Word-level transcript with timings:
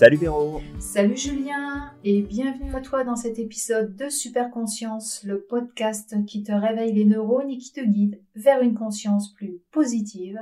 Salut 0.00 0.16
Véro 0.16 0.62
Salut 0.78 1.18
Julien 1.18 1.92
et 2.04 2.22
bienvenue 2.22 2.74
à 2.74 2.80
toi 2.80 3.04
dans 3.04 3.16
cet 3.16 3.38
épisode 3.38 3.94
de 3.96 4.08
Super 4.08 4.50
Conscience, 4.50 5.22
le 5.24 5.42
podcast 5.42 6.16
qui 6.24 6.42
te 6.42 6.52
réveille 6.52 6.94
les 6.94 7.04
neurones 7.04 7.50
et 7.50 7.58
qui 7.58 7.70
te 7.70 7.82
guide 7.82 8.18
vers 8.34 8.62
une 8.62 8.72
conscience 8.72 9.34
plus 9.34 9.60
positive 9.70 10.38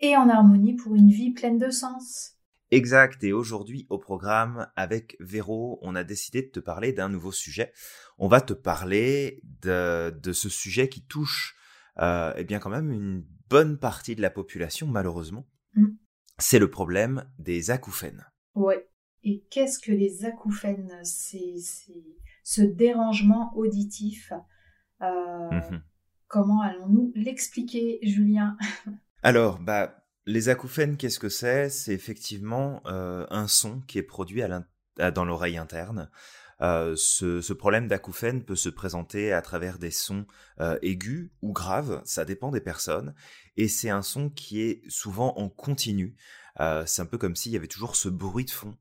et 0.00 0.16
en 0.16 0.28
harmonie 0.28 0.76
pour 0.76 0.94
une 0.94 1.10
vie 1.10 1.32
pleine 1.32 1.58
de 1.58 1.70
sens. 1.70 2.36
Exact, 2.70 3.24
et 3.24 3.32
aujourd'hui 3.32 3.84
au 3.90 3.98
programme 3.98 4.68
avec 4.76 5.16
Véro, 5.18 5.80
on 5.82 5.96
a 5.96 6.04
décidé 6.04 6.42
de 6.42 6.50
te 6.50 6.60
parler 6.60 6.92
d'un 6.92 7.08
nouveau 7.08 7.32
sujet. 7.32 7.72
On 8.16 8.28
va 8.28 8.40
te 8.40 8.52
parler 8.52 9.42
de, 9.42 10.10
de 10.22 10.32
ce 10.32 10.48
sujet 10.48 10.88
qui 10.88 11.04
touche 11.04 11.56
euh, 11.98 12.32
eh 12.36 12.44
bien 12.44 12.60
quand 12.60 12.70
même 12.70 12.92
une 12.92 13.26
bonne 13.48 13.76
partie 13.76 14.14
de 14.14 14.22
la 14.22 14.30
population 14.30 14.86
malheureusement. 14.86 15.48
Mm. 15.74 15.88
C'est 16.38 16.60
le 16.60 16.70
problème 16.70 17.28
des 17.40 17.72
acouphènes. 17.72 18.24
Ouais. 18.54 18.86
Et 19.22 19.44
qu'est-ce 19.50 19.78
que 19.78 19.92
les 19.92 20.24
acouphènes 20.24 20.92
C'est 21.04 21.56
ce 22.42 22.62
dérangement 22.62 23.52
auditif. 23.56 24.32
Euh, 25.02 25.50
mmh 25.50 25.82
comment 26.30 26.62
allons-nous 26.62 27.12
l'expliquer, 27.16 27.98
Julien? 28.02 28.56
Alors, 29.24 29.58
bah, 29.58 30.04
les 30.26 30.48
acouphènes, 30.48 30.96
qu'est-ce 30.96 31.18
que 31.18 31.28
c'est? 31.28 31.68
C'est 31.68 31.92
effectivement 31.92 32.82
euh, 32.86 33.26
un 33.30 33.48
son 33.48 33.80
qui 33.80 33.98
est 33.98 34.04
produit 34.04 34.42
à 34.42 34.62
dans 35.10 35.24
l'oreille 35.24 35.56
interne. 35.56 36.08
Euh, 36.62 36.94
ce, 36.96 37.40
ce, 37.40 37.52
problème 37.54 37.88
d'acouphène 37.88 38.44
peut 38.44 38.56
se 38.56 38.68
présenter 38.68 39.32
à 39.32 39.40
travers 39.40 39.78
des 39.78 39.90
sons 39.90 40.26
euh, 40.60 40.78
aigus 40.82 41.30
ou 41.40 41.52
graves, 41.52 42.02
ça 42.04 42.26
dépend 42.26 42.50
des 42.50 42.60
personnes, 42.60 43.14
et 43.56 43.66
c'est 43.66 43.88
un 43.88 44.02
son 44.02 44.28
qui 44.28 44.60
est 44.60 44.82
souvent 44.88 45.38
en 45.38 45.48
continu. 45.48 46.16
Euh, 46.60 46.84
c'est 46.86 47.00
un 47.00 47.06
peu 47.06 47.16
comme 47.16 47.34
s'il 47.34 47.52
y 47.52 47.56
avait 47.56 47.66
toujours 47.66 47.96
ce 47.96 48.10
bruit 48.10 48.44
de 48.44 48.50
fond 48.50 48.76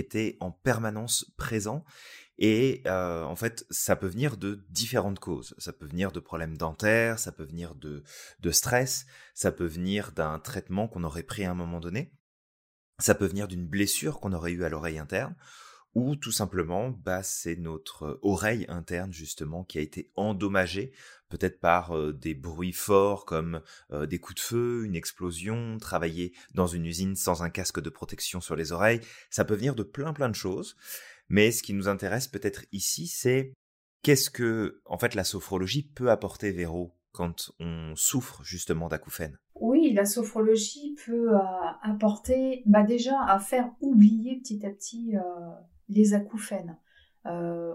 était 0.00 0.36
en 0.40 0.50
permanence 0.50 1.32
présent. 1.36 1.84
Et 2.38 2.82
euh, 2.86 3.22
en 3.22 3.36
fait, 3.36 3.64
ça 3.70 3.94
peut 3.94 4.08
venir 4.08 4.36
de 4.36 4.64
différentes 4.68 5.20
causes. 5.20 5.54
Ça 5.58 5.72
peut 5.72 5.86
venir 5.86 6.10
de 6.10 6.20
problèmes 6.20 6.56
dentaires, 6.56 7.18
ça 7.18 7.30
peut 7.30 7.44
venir 7.44 7.74
de, 7.74 8.02
de 8.40 8.50
stress, 8.50 9.06
ça 9.34 9.52
peut 9.52 9.66
venir 9.66 10.12
d'un 10.12 10.38
traitement 10.40 10.88
qu'on 10.88 11.04
aurait 11.04 11.22
pris 11.22 11.44
à 11.44 11.50
un 11.52 11.54
moment 11.54 11.78
donné, 11.78 12.12
ça 12.98 13.14
peut 13.14 13.26
venir 13.26 13.48
d'une 13.48 13.66
blessure 13.66 14.20
qu'on 14.20 14.32
aurait 14.32 14.52
eue 14.52 14.64
à 14.64 14.68
l'oreille 14.68 14.98
interne, 14.98 15.36
ou 15.94 16.16
tout 16.16 16.32
simplement, 16.32 16.90
bah, 16.90 17.22
c'est 17.22 17.56
notre 17.56 18.18
oreille 18.22 18.66
interne 18.68 19.12
justement 19.12 19.64
qui 19.64 19.78
a 19.78 19.82
été 19.82 20.10
endommagée, 20.16 20.92
peut-être 21.28 21.60
par 21.60 22.12
des 22.12 22.34
bruits 22.34 22.72
forts 22.72 23.24
comme 23.24 23.60
des 23.92 24.18
coups 24.18 24.36
de 24.36 24.40
feu, 24.40 24.84
une 24.84 24.96
explosion, 24.96 25.78
travailler 25.78 26.32
dans 26.54 26.66
une 26.66 26.86
usine 26.86 27.16
sans 27.16 27.42
un 27.42 27.50
casque 27.50 27.80
de 27.80 27.90
protection 27.90 28.40
sur 28.40 28.56
les 28.56 28.72
oreilles. 28.72 29.00
Ça 29.30 29.44
peut 29.44 29.54
venir 29.54 29.74
de 29.74 29.82
plein 29.82 30.12
plein 30.12 30.28
de 30.28 30.34
choses. 30.34 30.76
Mais 31.28 31.52
ce 31.52 31.62
qui 31.62 31.72
nous 31.72 31.88
intéresse 31.88 32.28
peut-être 32.28 32.64
ici, 32.72 33.06
c'est 33.06 33.54
qu'est-ce 34.02 34.30
que, 34.30 34.80
en 34.84 34.98
fait, 34.98 35.14
la 35.14 35.24
sophrologie 35.24 35.82
peut 35.82 36.10
apporter, 36.10 36.50
Véro, 36.52 36.94
quand 37.12 37.52
on 37.60 37.94
souffre 37.96 38.42
justement 38.44 38.88
d'acouphènes? 38.88 39.38
Oui, 39.54 39.92
la 39.94 40.04
sophrologie 40.04 40.96
peut 41.06 41.30
apporter, 41.82 42.62
bah 42.66 42.82
déjà, 42.82 43.16
à 43.26 43.38
faire 43.38 43.70
oublier 43.80 44.38
petit 44.40 44.66
à 44.66 44.70
petit 44.70 45.14
les 45.88 46.14
acouphènes. 46.14 46.76
Euh, 47.26 47.74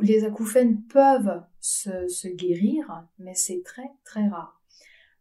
les 0.00 0.24
acouphènes 0.24 0.82
peuvent 0.82 1.42
se, 1.60 2.28
guérir, 2.34 3.06
mais 3.18 3.34
c'est 3.34 3.62
très 3.64 3.90
très 4.04 4.26
rare. 4.26 4.60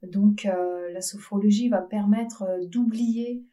Donc 0.01 0.45
euh, 0.45 0.91
la 0.91 1.01
sophrologie 1.01 1.69
va 1.69 1.81
permettre 1.81 2.43
euh, 2.43 2.65
d'oublier 2.65 3.45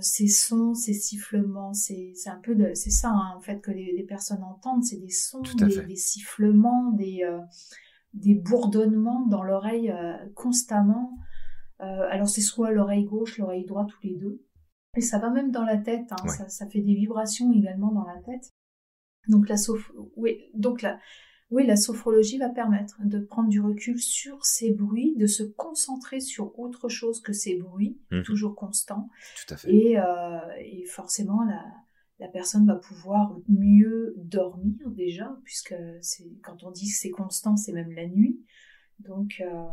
ces 0.00 0.28
sons, 0.28 0.72
ces 0.72 0.94
sifflements, 0.94 1.74
c'est 1.74 2.14
un 2.28 2.40
peu 2.42 2.54
de, 2.54 2.72
c'est 2.72 2.88
ça 2.88 3.10
hein, 3.10 3.34
en 3.36 3.40
fait 3.40 3.60
que 3.60 3.70
les, 3.70 4.02
personnes 4.04 4.42
entendent, 4.42 4.82
c'est 4.82 4.96
des 4.96 5.10
sons, 5.10 5.42
des, 5.58 5.96
sifflements, 5.96 6.92
des, 6.92 7.30
des 8.14 8.34
bourdonnements 8.34 9.26
dans 9.26 9.42
l'oreille 9.42 9.92
constamment. 10.34 11.18
alors 11.78 12.26
c'est 12.26 12.40
soit 12.40 12.70
l'oreille 12.70 13.04
gauche, 13.04 13.36
l'oreille 13.36 13.66
droite, 13.66 13.88
tous 13.90 14.02
les 14.02 14.14
deux. 14.14 14.45
Et 14.96 15.00
ça 15.00 15.18
va 15.18 15.30
même 15.30 15.50
dans 15.50 15.64
la 15.64 15.76
tête, 15.76 16.10
hein. 16.10 16.28
ça, 16.48 16.66
fait 16.66 16.80
des 16.80 16.94
vibrations 16.94 17.52
également 17.52 17.92
dans 17.92 18.04
la 18.04 18.20
tête. 18.22 18.54
Donc 19.28 19.48
la, 19.48 19.56
oui, 20.16 20.50
donc 20.54 20.82
la, 20.82 20.98
oui, 21.50 21.66
la 21.66 21.76
sophrologie 21.76 22.38
va 22.38 22.48
permettre 22.48 22.96
de 23.04 23.20
prendre 23.20 23.48
du 23.48 23.60
recul 23.60 24.00
sur 24.00 24.44
ces 24.44 24.72
bruits, 24.72 25.14
de 25.16 25.26
se 25.26 25.44
concentrer 25.44 26.20
sur 26.20 26.58
autre 26.58 26.88
chose 26.88 27.20
que 27.20 27.32
ces 27.32 27.56
bruits, 27.56 28.00
mmh. 28.10 28.22
toujours 28.22 28.56
constants. 28.56 29.08
Tout 29.46 29.54
à 29.54 29.56
fait. 29.56 29.72
Et, 29.72 29.98
euh, 29.98 30.38
et 30.60 30.84
forcément, 30.86 31.44
la, 31.44 31.62
la, 32.18 32.28
personne 32.28 32.66
va 32.66 32.74
pouvoir 32.74 33.36
mieux 33.48 34.14
dormir 34.16 34.90
déjà, 34.90 35.38
puisque 35.44 35.74
quand 36.42 36.64
on 36.64 36.72
dit 36.72 36.88
que 36.88 36.96
c'est 36.96 37.10
constant, 37.10 37.56
c'est 37.56 37.72
même 37.72 37.92
la 37.92 38.08
nuit. 38.08 38.40
Donc, 38.98 39.40
euh, 39.40 39.66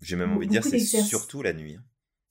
j'ai 0.00 0.16
même 0.16 0.32
envie 0.32 0.46
de 0.46 0.52
dire 0.52 0.64
c'est 0.64 0.78
surtout 0.78 1.42
la 1.42 1.52
nuit 1.52 1.76
hein, 1.76 1.84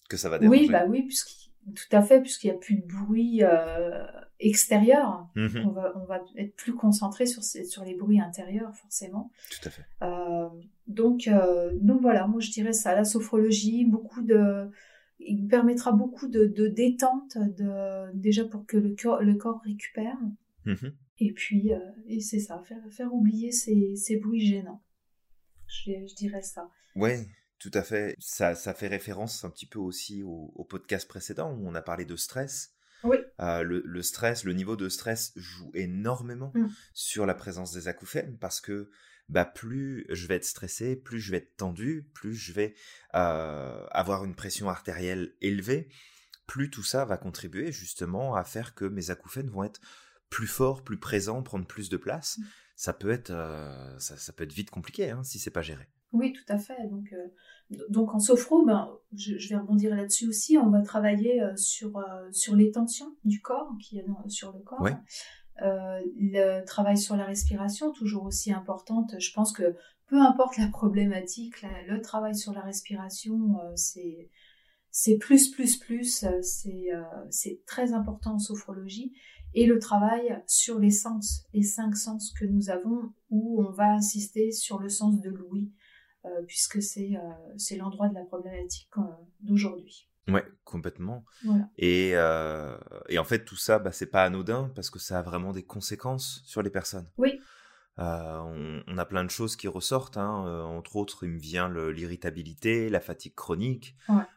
que 0.09 0.17
ça 0.17 0.29
va 0.29 0.39
déranger. 0.39 0.61
Oui, 0.61 0.67
bah 0.69 0.85
oui, 0.89 1.03
puisqu'il 1.03 1.38
tout 1.75 1.95
à 1.95 2.01
fait, 2.01 2.21
puisqu'il 2.21 2.47
n'y 2.47 2.55
a 2.55 2.59
plus 2.59 2.75
de 2.75 2.85
bruit 2.85 3.43
euh, 3.43 4.05
extérieur. 4.39 5.27
Mhm. 5.35 5.65
On, 5.67 5.69
va, 5.71 5.93
on 5.95 6.05
va 6.05 6.21
être 6.37 6.55
plus 6.55 6.73
concentré 6.73 7.25
sur, 7.25 7.43
sur 7.43 7.83
les 7.83 7.95
bruits 7.95 8.19
intérieurs, 8.19 8.75
forcément. 8.75 9.31
Tout 9.51 9.67
à 9.67 9.71
fait. 9.71 9.85
Euh, 10.01 10.49
donc, 10.87 11.27
euh, 11.27 11.71
donc 11.81 12.01
voilà, 12.01 12.27
moi 12.27 12.39
je 12.39 12.51
dirais 12.51 12.73
ça, 12.73 12.95
la 12.95 13.03
sophrologie, 13.03 13.85
beaucoup 13.85 14.21
de... 14.21 14.69
Il 15.19 15.47
permettra 15.47 15.91
beaucoup 15.91 16.27
de, 16.27 16.45
de 16.45 16.67
détente, 16.67 17.37
de, 17.37 18.11
déjà 18.13 18.45
pour 18.45 18.65
que 18.65 18.77
le 18.77 18.95
corps, 18.95 19.21
le 19.21 19.35
corps 19.35 19.61
récupère. 19.65 20.17
Mhm. 20.65 20.93
Et 21.19 21.33
puis, 21.33 21.71
et 22.07 22.21
c'est 22.21 22.39
ça, 22.39 22.61
faire, 22.65 22.81
faire 22.89 23.13
oublier 23.13 23.51
ces, 23.51 23.95
ces 23.97 24.17
bruits 24.17 24.45
gênants. 24.45 24.81
Je, 25.67 25.91
je 26.07 26.15
dirais 26.15 26.41
ça. 26.41 26.69
Ouais, 26.95 27.27
tout 27.59 27.71
à 27.73 27.83
fait. 27.83 28.15
Ça, 28.19 28.55
ça 28.55 28.73
fait 28.73 28.87
référence 28.87 29.43
un 29.43 29.49
petit 29.49 29.65
peu 29.65 29.79
aussi 29.79 30.23
au, 30.23 30.65
podcast 30.69 31.07
précédent 31.07 31.51
où 31.51 31.67
on 31.67 31.75
a 31.75 31.81
parlé 31.81 32.05
de 32.05 32.15
stress. 32.15 32.71
Oui. 33.03 33.17
Euh, 33.39 33.63
le, 33.63 34.01
stress, 34.01 34.43
le 34.43 34.53
niveau 34.53 34.75
de 34.75 34.89
stress 34.89 35.31
joue 35.35 35.71
énormément 35.73 36.51
mm. 36.55 36.67
sur 36.93 37.25
la 37.25 37.33
présence 37.33 37.71
des 37.71 37.87
acouphènes 37.87 38.37
parce 38.37 38.59
que 38.59 38.89
bah, 39.29 39.45
plus 39.45 40.05
je 40.09 40.27
vais 40.27 40.35
être 40.35 40.45
stressé, 40.45 40.95
plus 40.95 41.19
je 41.19 41.31
vais 41.31 41.37
être 41.37 41.55
tendu, 41.55 42.09
plus 42.13 42.33
je 42.33 42.51
vais 42.51 42.75
euh, 43.15 43.85
avoir 43.91 44.25
une 44.25 44.35
pression 44.35 44.69
artérielle 44.69 45.33
élevée, 45.39 45.89
plus 46.47 46.69
tout 46.69 46.83
ça 46.83 47.05
va 47.05 47.17
contribuer 47.17 47.71
justement 47.71 48.35
à 48.35 48.43
faire 48.43 48.73
que 48.73 48.85
mes 48.85 49.11
acouphènes 49.11 49.49
vont 49.49 49.63
être 49.63 49.79
plus 50.29 50.47
forts, 50.47 50.83
plus 50.83 50.99
présents, 50.99 51.43
prendre 51.43 51.67
plus 51.67 51.89
de 51.89 51.97
place. 51.97 52.37
Mm. 52.37 52.43
Ça 52.75 52.93
peut 52.93 53.11
être, 53.11 53.31
euh, 53.31 53.99
ça, 53.99 54.33
peut 54.33 54.45
être 54.45 54.53
vite 54.53 54.69
compliqué 54.69 55.09
hein, 55.09 55.23
si 55.23 55.39
c'est 55.39 55.51
pas 55.51 55.61
géré. 55.61 55.89
Oui, 56.11 56.33
tout 56.33 56.51
à 56.51 56.57
fait. 56.57 56.87
Donc, 56.87 57.13
euh, 57.13 57.77
donc 57.89 58.13
en 58.15 58.19
sophro, 58.19 58.65
ben, 58.65 58.89
je, 59.15 59.49
vais 59.49 59.57
rebondir 59.57 59.95
là-dessus 59.95 60.27
aussi. 60.27 60.57
On 60.57 60.69
va 60.69 60.81
travailler 60.81 61.41
euh, 61.41 61.55
sur, 61.55 61.97
euh, 61.97 62.31
sur 62.31 62.55
les 62.55 62.71
tensions 62.71 63.15
du 63.25 63.41
corps, 63.41 63.71
qui 63.79 63.99
est 63.99 64.05
sur 64.27 64.51
le 64.53 64.59
corps. 64.59 64.87
le 65.61 66.63
travail 66.65 66.97
sur 66.97 67.15
la 67.15 67.25
respiration, 67.25 67.91
toujours 67.91 68.23
aussi 68.23 68.51
importante. 68.51 69.19
Je 69.19 69.31
pense 69.33 69.51
que 69.51 69.75
peu 70.07 70.19
importe 70.19 70.57
la 70.57 70.67
problématique, 70.67 71.61
le 71.87 72.01
travail 72.01 72.35
sur 72.35 72.53
la 72.53 72.61
respiration, 72.61 73.59
c'est 73.75 74.29
c'est 74.91 75.17
plus, 75.17 75.51
plus, 75.51 75.77
plus, 75.77 76.25
c'est 76.41 77.61
très 77.67 77.93
important 77.93 78.33
en 78.33 78.39
sophrologie 78.39 79.13
et 79.53 79.65
le 79.65 79.79
travail 79.79 80.41
sur 80.45 80.79
les 80.79 80.91
sens, 80.91 81.45
les 81.53 81.63
cinq 81.63 81.95
sens 81.95 82.31
que 82.31 82.45
nous 82.45 82.69
avons, 82.69 83.13
où 83.29 83.63
on 83.63 83.71
va 83.71 83.93
insister 83.93 84.51
sur 84.51 84.79
le 84.79 84.89
sens 84.89 85.19
de 85.21 85.29
l'ouïe, 85.29 85.71
euh, 86.25 86.41
puisque 86.47 86.81
c'est 86.81 87.15
euh, 87.15 87.53
c'est 87.57 87.77
l'endroit 87.77 88.09
de 88.09 88.13
la 88.13 88.25
problématique 88.25 88.89
euh, 88.97 89.01
d'aujourd'hui. 89.41 90.09
Ouais, 90.27 90.45
complètement. 90.63 91.25
Et, 91.77 92.09
et 92.09 93.17
en 93.17 93.23
fait, 93.23 93.45
tout 93.45 93.55
ça, 93.55 93.79
bah, 93.79 93.91
c'est 93.91 94.11
pas 94.11 94.23
anodin 94.23 94.71
parce 94.75 94.91
que 94.91 94.99
ça 94.99 95.17
a 95.17 95.21
vraiment 95.23 95.53
des 95.53 95.63
conséquences 95.63 96.43
sur 96.45 96.61
les 96.61 96.69
personnes. 96.69 97.09
Oui. 97.17 97.39
on, 97.97 98.97
a 98.97 99.05
plein 99.05 99.23
de 99.23 99.31
choses 99.31 99.55
qui 99.55 99.67
ressortent. 99.67 100.17
Hein. 100.17 100.29
entre 100.65 100.97
autres, 100.97 101.23
il 101.23 101.31
me 101.31 101.39
vient 101.39 101.67
l'irritabilité, 101.67 102.89
la 102.89 102.99
fatigue 102.99 103.33
chronique, 103.33 103.95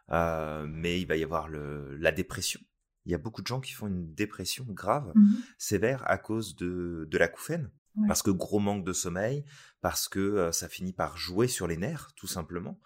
mais 0.09 0.99
il 0.99 1.05
va 1.07 1.17
y 1.17 1.25
avoir 1.25 1.49
le, 1.49 1.95
la 1.99 2.11
dépression. 2.11 2.61
Il 3.05 3.13
y 3.13 3.15
a 3.15 3.19
beaucoup 3.19 3.43
de 3.43 3.47
gens 3.47 3.61
qui 3.61 3.73
font 3.73 3.89
une 3.89 4.15
dépression 4.15 4.65
grave, 4.69 5.13
mmh 5.15 5.35
sévère, 5.59 6.09
à 6.11 6.17
cause 6.17 6.57
de, 6.57 7.07
de 7.11 7.19
l'acouphène. 7.19 7.71
Parce 8.07 8.23
que 8.23 8.31
gros 8.31 8.59
manque 8.59 8.85
de 8.85 8.93
sommeil, 8.93 9.45
parce 9.83 10.09
que 10.09 10.51
ça 10.51 10.69
finit 10.69 10.95
par 10.95 11.19
jouer 11.19 11.47
sur 11.47 11.67
les 11.67 11.77
nerfs, 11.77 12.13
tout 12.17 12.27
simplement. 12.27 12.81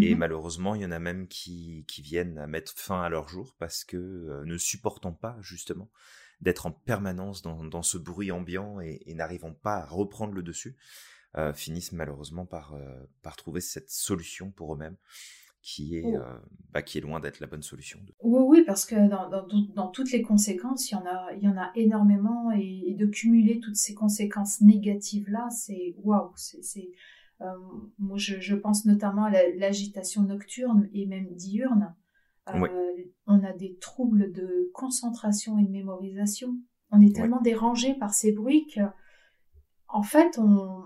Et 0.00 0.14
mmh 0.14 0.18
malheureusement, 0.18 0.74
il 0.74 0.82
y 0.82 0.86
en 0.86 0.92
a 0.92 0.98
même 0.98 1.28
qui, 1.28 1.84
qui 1.86 2.00
viennent 2.00 2.38
à 2.38 2.46
mettre 2.46 2.72
fin 2.74 3.02
à 3.02 3.08
leur 3.08 3.28
jour 3.28 3.54
parce 3.58 3.84
que 3.84 4.42
ne 4.44 4.56
supportant 4.56 5.12
pas, 5.12 5.36
justement, 5.40 5.90
d'être 6.40 6.66
en 6.66 6.72
permanence 6.72 7.42
dans, 7.42 7.64
dans, 7.64 7.82
ce 7.82 7.98
bruit 7.98 8.30
ambiant 8.30 8.80
et, 8.80 9.02
et 9.04 9.14
n'arrivant 9.14 9.52
pas 9.52 9.76
à 9.76 9.86
reprendre 9.86 10.32
le 10.32 10.42
dessus, 10.42 10.76
finissent 11.54 11.92
malheureusement 11.92 12.46
par, 12.46 12.74
par 13.20 13.36
trouver 13.36 13.60
cette 13.60 13.90
solution 13.90 14.50
pour 14.50 14.72
eux-mêmes 14.74 14.96
qui 15.68 15.96
est, 15.96 16.02
Oh. 16.04 16.14
euh, 16.16 16.38
bah, 16.72 16.80
qui 16.82 16.98
est 16.98 17.00
loin 17.00 17.18
d'être 17.18 17.40
la 17.40 17.48
bonne 17.48 17.62
solution. 17.62 17.98
Oui, 18.22 18.40
oui, 18.50 18.64
parce 18.64 18.86
que 18.86 18.94
dans, 19.08 19.28
dans, 19.28 19.46
dans 19.74 19.88
toutes 19.88 20.12
les 20.12 20.22
conséquences, 20.22 20.90
il 20.90 20.94
y 20.94 20.96
en 20.96 21.06
a, 21.06 21.32
il 21.36 21.42
y 21.42 21.48
en 21.48 21.56
a 21.56 21.72
énormément 21.74 22.52
et, 22.52 22.84
et 22.86 22.94
de 22.94 23.06
cumuler 23.06 23.58
toutes 23.58 23.74
ces 23.86 23.92
conséquences 23.94 24.60
négatives-là, 24.60 25.48
c'est 25.50 25.96
waouh. 25.98 26.30
C'est, 26.36 26.88
euh, 27.40 27.46
moi, 27.98 28.16
je, 28.16 28.38
je 28.40 28.54
pense 28.54 28.84
notamment 28.86 29.24
à 29.24 29.30
la- 29.30 29.50
l'agitation 29.56 30.22
nocturne 30.22 30.88
et 30.92 31.04
même 31.06 31.34
diurne. 31.34 31.94
Euh, 32.48 32.60
Oui. 32.60 32.68
On 33.26 33.42
a 33.42 33.52
des 33.52 33.76
troubles 33.78 34.30
de 34.32 34.70
concentration 34.72 35.58
et 35.58 35.64
de 35.64 35.70
mémorisation. 35.70 36.56
On 36.92 37.00
est 37.00 37.12
tellement 37.16 37.40
dérangé 37.40 37.94
par 37.94 38.14
ces 38.14 38.30
bruits 38.30 38.68
que, 38.72 38.82
en 39.88 40.02
fait, 40.04 40.38
on, 40.38 40.84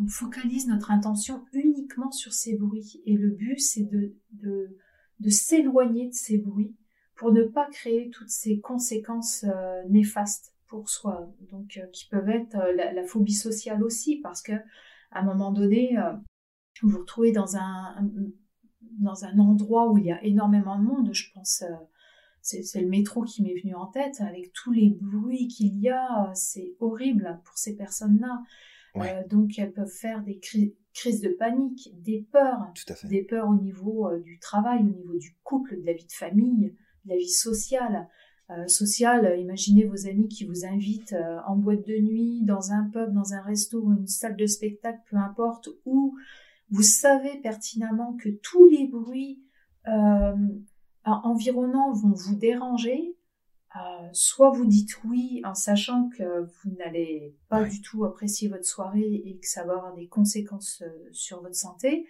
on 0.00 0.06
focalise 0.08 0.68
notre 0.68 0.92
intention 0.92 1.44
uniquement 1.52 1.69
sur 2.10 2.32
ces 2.32 2.56
bruits. 2.56 3.02
Et 3.06 3.16
le 3.16 3.30
but, 3.30 3.58
c'est 3.58 3.84
de, 3.84 4.14
de, 4.32 5.30
s'éloigner 5.30 6.08
de 6.08 6.14
ces 6.14 6.38
bruits 6.38 6.74
pour 7.16 7.32
ne 7.32 7.42
pas 7.42 7.66
créer 7.66 8.10
toutes 8.10 8.30
ces 8.30 8.60
conséquences 8.60 9.44
euh, 9.44 9.82
néfastes 9.88 10.54
pour 10.66 10.88
soi. 10.88 11.30
Donc, 11.50 11.76
euh, 11.76 11.86
qui 11.92 12.08
peuvent 12.08 12.28
être 12.30 12.56
euh, 12.56 12.72
la, 12.72 13.04
phobie 13.04 13.34
sociale 13.34 13.82
aussi, 13.82 14.16
parce 14.16 14.42
que 14.42 14.52
à 15.10 15.20
un 15.20 15.22
moment 15.24 15.50
donné, 15.50 15.96
vous 16.82 16.88
vous 16.88 17.00
retrouvez 17.00 17.32
dans 17.32 17.56
un, 17.56 18.08
dans 19.00 19.24
un 19.24 19.38
endroit 19.40 19.90
où 19.90 19.98
il 19.98 20.04
y 20.04 20.12
a 20.12 20.22
énormément 20.22 20.78
de 20.78 20.84
monde. 20.84 21.12
Je 21.12 21.32
pense, 21.34 21.64
c'est 22.42 22.80
le 22.80 22.88
métro 22.88 23.22
qui 23.22 23.42
m'est 23.42 23.60
venu 23.60 23.74
en 23.74 23.86
tête, 23.86 24.20
avec 24.20 24.52
tous 24.52 24.70
les 24.70 24.90
bruits 24.90 25.48
qu'il 25.48 25.76
y 25.80 25.88
a, 25.88 26.30
c'est 26.34 26.76
horrible 26.78 27.40
pour 27.44 27.58
ces 27.58 27.74
personnes-là. 27.74 28.40
Ouais. 28.94 29.12
Euh, 29.14 29.28
donc, 29.28 29.58
elles 29.58 29.72
peuvent 29.72 29.86
faire 29.92 30.22
des 30.22 30.38
cri- 30.38 30.74
crises 30.94 31.20
de 31.20 31.28
panique, 31.30 31.90
des 32.02 32.26
peurs, 32.32 32.72
Tout 32.74 32.92
à 32.92 32.94
fait. 32.96 33.08
des 33.08 33.22
peurs 33.22 33.48
au 33.48 33.56
niveau 33.56 34.08
euh, 34.08 34.20
du 34.20 34.38
travail, 34.38 34.80
au 34.80 34.90
niveau 34.96 35.16
du 35.16 35.36
couple, 35.44 35.80
de 35.80 35.86
la 35.86 35.92
vie 35.92 36.06
de 36.06 36.12
famille, 36.12 36.74
de 37.04 37.10
la 37.10 37.16
vie 37.16 37.28
sociale. 37.28 38.08
Euh, 38.50 38.66
sociale, 38.66 39.38
imaginez 39.38 39.84
vos 39.84 40.08
amis 40.08 40.26
qui 40.26 40.44
vous 40.44 40.64
invitent 40.66 41.14
en 41.46 41.54
boîte 41.56 41.86
de 41.86 41.96
nuit, 42.00 42.42
dans 42.42 42.72
un 42.72 42.90
pub, 42.90 43.12
dans 43.12 43.32
un 43.32 43.42
resto, 43.42 43.92
une 43.92 44.08
salle 44.08 44.34
de 44.36 44.46
spectacle, 44.46 44.98
peu 45.08 45.16
importe, 45.16 45.68
où 45.84 46.16
vous 46.70 46.82
savez 46.82 47.38
pertinemment 47.42 48.16
que 48.16 48.28
tous 48.42 48.66
les 48.68 48.88
bruits 48.88 49.40
environnants 51.04 51.92
vont 51.92 52.12
vous 52.12 52.34
déranger. 52.36 53.16
Euh, 53.76 54.08
soit 54.12 54.50
vous 54.50 54.66
dites 54.66 54.98
oui 55.04 55.42
en 55.44 55.54
sachant 55.54 56.08
que 56.08 56.40
vous 56.42 56.70
n'allez 56.76 57.36
pas 57.48 57.62
du 57.62 57.80
tout 57.80 58.04
apprécier 58.04 58.48
votre 58.48 58.64
soirée 58.64 59.22
et 59.24 59.38
que 59.38 59.46
ça 59.46 59.64
va 59.64 59.74
avoir 59.74 59.94
des 59.94 60.08
conséquences 60.08 60.82
euh, 60.82 61.08
sur 61.12 61.40
votre 61.40 61.54
santé, 61.54 62.08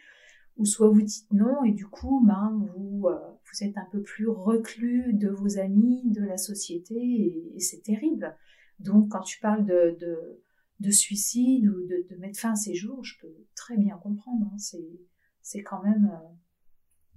ou 0.57 0.65
soit 0.65 0.89
vous 0.89 1.03
dites 1.03 1.31
non 1.33 1.63
et 1.65 1.73
du 1.73 1.87
coup 1.87 2.25
ben, 2.27 2.67
vous, 2.75 3.09
euh, 3.09 3.19
vous 3.45 3.63
êtes 3.63 3.77
un 3.77 3.87
peu 3.93 4.01
plus 4.01 4.27
reclus 4.27 5.13
de 5.13 5.29
vos 5.29 5.59
amis, 5.59 6.03
de 6.07 6.23
la 6.23 6.39
société 6.39 6.95
et, 6.95 7.53
et 7.55 7.61
c'est 7.61 7.83
terrible. 7.83 8.35
Donc 8.79 9.11
quand 9.11 9.21
tu 9.21 9.39
parles 9.39 9.67
de, 9.67 9.99
de, 10.01 10.43
de 10.79 10.91
suicide 10.91 11.69
ou 11.69 11.87
de, 11.87 12.07
de 12.09 12.17
mettre 12.17 12.41
fin 12.41 12.53
à 12.53 12.57
ces 12.57 12.75
jours, 12.75 13.05
je 13.05 13.19
peux 13.21 13.37
très 13.55 13.77
bien 13.77 13.99
comprendre. 13.99 14.47
hein. 14.51 14.57
C'est, 14.59 14.99
c'est 15.43 15.63
quand 15.63 15.83
même, 15.83 16.11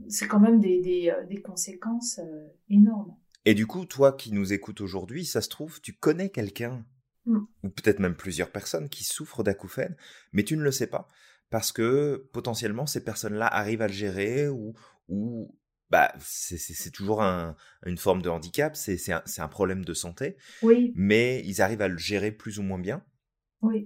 c'est 0.09 0.27
quand 0.27 0.41
même 0.41 0.59
des, 0.59 0.81
des, 0.81 1.15
des 1.29 1.41
conséquences 1.41 2.19
énormes. 2.67 3.15
Et 3.45 3.53
du 3.53 3.67
coup, 3.67 3.85
toi 3.85 4.13
qui 4.13 4.31
nous 4.31 4.53
écoutes 4.53 4.81
aujourd'hui, 4.81 5.25
ça 5.25 5.41
se 5.41 5.49
trouve, 5.49 5.81
tu 5.81 5.93
connais 5.93 6.29
quelqu'un, 6.29 6.85
Mm. 7.25 7.39
ou 7.63 7.69
peut-être 7.69 7.99
même 7.99 8.15
plusieurs 8.15 8.51
personnes 8.51 8.89
qui 8.89 9.03
souffrent 9.03 9.43
d'acouphènes, 9.43 9.95
mais 10.33 10.43
tu 10.43 10.57
ne 10.57 10.63
le 10.63 10.71
sais 10.71 10.87
pas, 10.87 11.07
parce 11.49 11.71
que 11.71 12.29
potentiellement 12.33 12.85
ces 12.85 13.03
personnes-là 13.03 13.47
arrivent 13.47 13.81
à 13.81 13.87
le 13.87 13.93
gérer, 13.93 14.49
ou, 14.49 14.73
ou 15.07 15.55
bah, 15.89 16.11
c'est- 16.19 16.91
toujours 16.91 17.21
un- 17.23 17.55
une 17.85 17.97
forme 17.97 18.21
de 18.21 18.29
handicap, 18.29 18.75
c'est 18.75 19.11
un, 19.11 19.21
c'est 19.25 19.41
un 19.41 19.47
problème 19.47 19.85
de 19.85 19.93
santé, 19.93 20.37
Oui, 20.61 20.91
mais 20.95 21.41
ils 21.45 21.61
arrivent 21.61 21.81
à 21.81 21.87
le 21.87 21.97
gérer 21.97 22.31
plus 22.31 22.59
ou 22.59 22.63
moins 22.63 22.79
bien. 22.79 23.03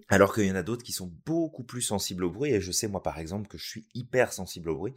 Alors 0.09 0.33
qu'il 0.33 0.45
y 0.45 0.51
en 0.51 0.55
a 0.55 0.63
d'autres 0.63 0.83
qui 0.83 0.91
sont 0.91 1.13
beaucoup 1.25 1.63
plus 1.63 1.81
sensibles 1.81 2.23
au 2.23 2.31
bruit, 2.31 2.51
et 2.51 2.61
je 2.61 2.71
sais 2.71 2.87
moi 2.87 3.03
par 3.03 3.19
exemple 3.19 3.47
que 3.47 3.57
je 3.57 3.65
suis 3.65 3.87
hyper 3.93 4.33
sensible 4.33 4.69
au 4.69 4.75
bruit. 4.75 4.93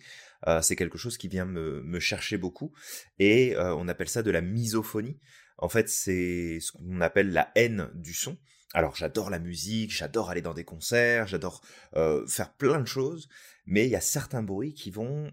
Euh, 0.46 0.62
c'est 0.62 0.76
quelque 0.76 0.98
chose 0.98 1.18
qui 1.18 1.28
vient 1.28 1.44
me, 1.44 2.00
chercher 2.00 2.38
beaucoup, 2.38 2.72
et 3.18 3.56
euh, 3.56 3.74
on 3.74 3.88
appelle 3.88 4.08
ça 4.08 4.22
de 4.22 4.30
la 4.30 4.40
misophonie. 4.40 5.18
En 5.58 5.68
fait, 5.68 5.88
c'est 5.88 6.58
ce 6.60 6.72
qu'on 6.72 7.00
appelle 7.02 7.32
la 7.32 7.52
haine 7.54 7.90
du 7.94 8.14
son. 8.14 8.38
Alors 8.72 8.96
j'adore 8.96 9.30
la 9.30 9.38
musique, 9.38 9.92
j'adore 9.92 10.30
aller 10.30 10.42
dans 10.42 10.54
des 10.54 10.64
concerts, 10.64 11.26
j'adore 11.26 11.60
euh, 11.96 12.26
faire 12.26 12.54
plein 12.54 12.80
de 12.80 12.86
choses, 12.86 13.28
mais 13.66 13.86
il 13.86 13.90
y 13.90 13.96
a 13.96 14.00
certains 14.00 14.42
bruits 14.42 14.74
qui 14.74 14.90
vont 14.90 15.30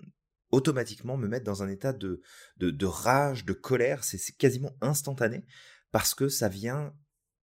automatiquement 0.52 1.18
me 1.18 1.28
mettre 1.28 1.46
dans 1.46 1.64
un 1.64 1.70
état 1.70 1.94
de, 1.94 2.22
rage, 2.84 3.46
de 3.46 3.54
colère, 3.54 4.04
c'est 4.04 4.20
quasiment 4.38 4.76
instantané, 4.82 5.46
parce 5.92 6.16
que 6.16 6.30
ça 6.30 6.50
vient 6.50 6.94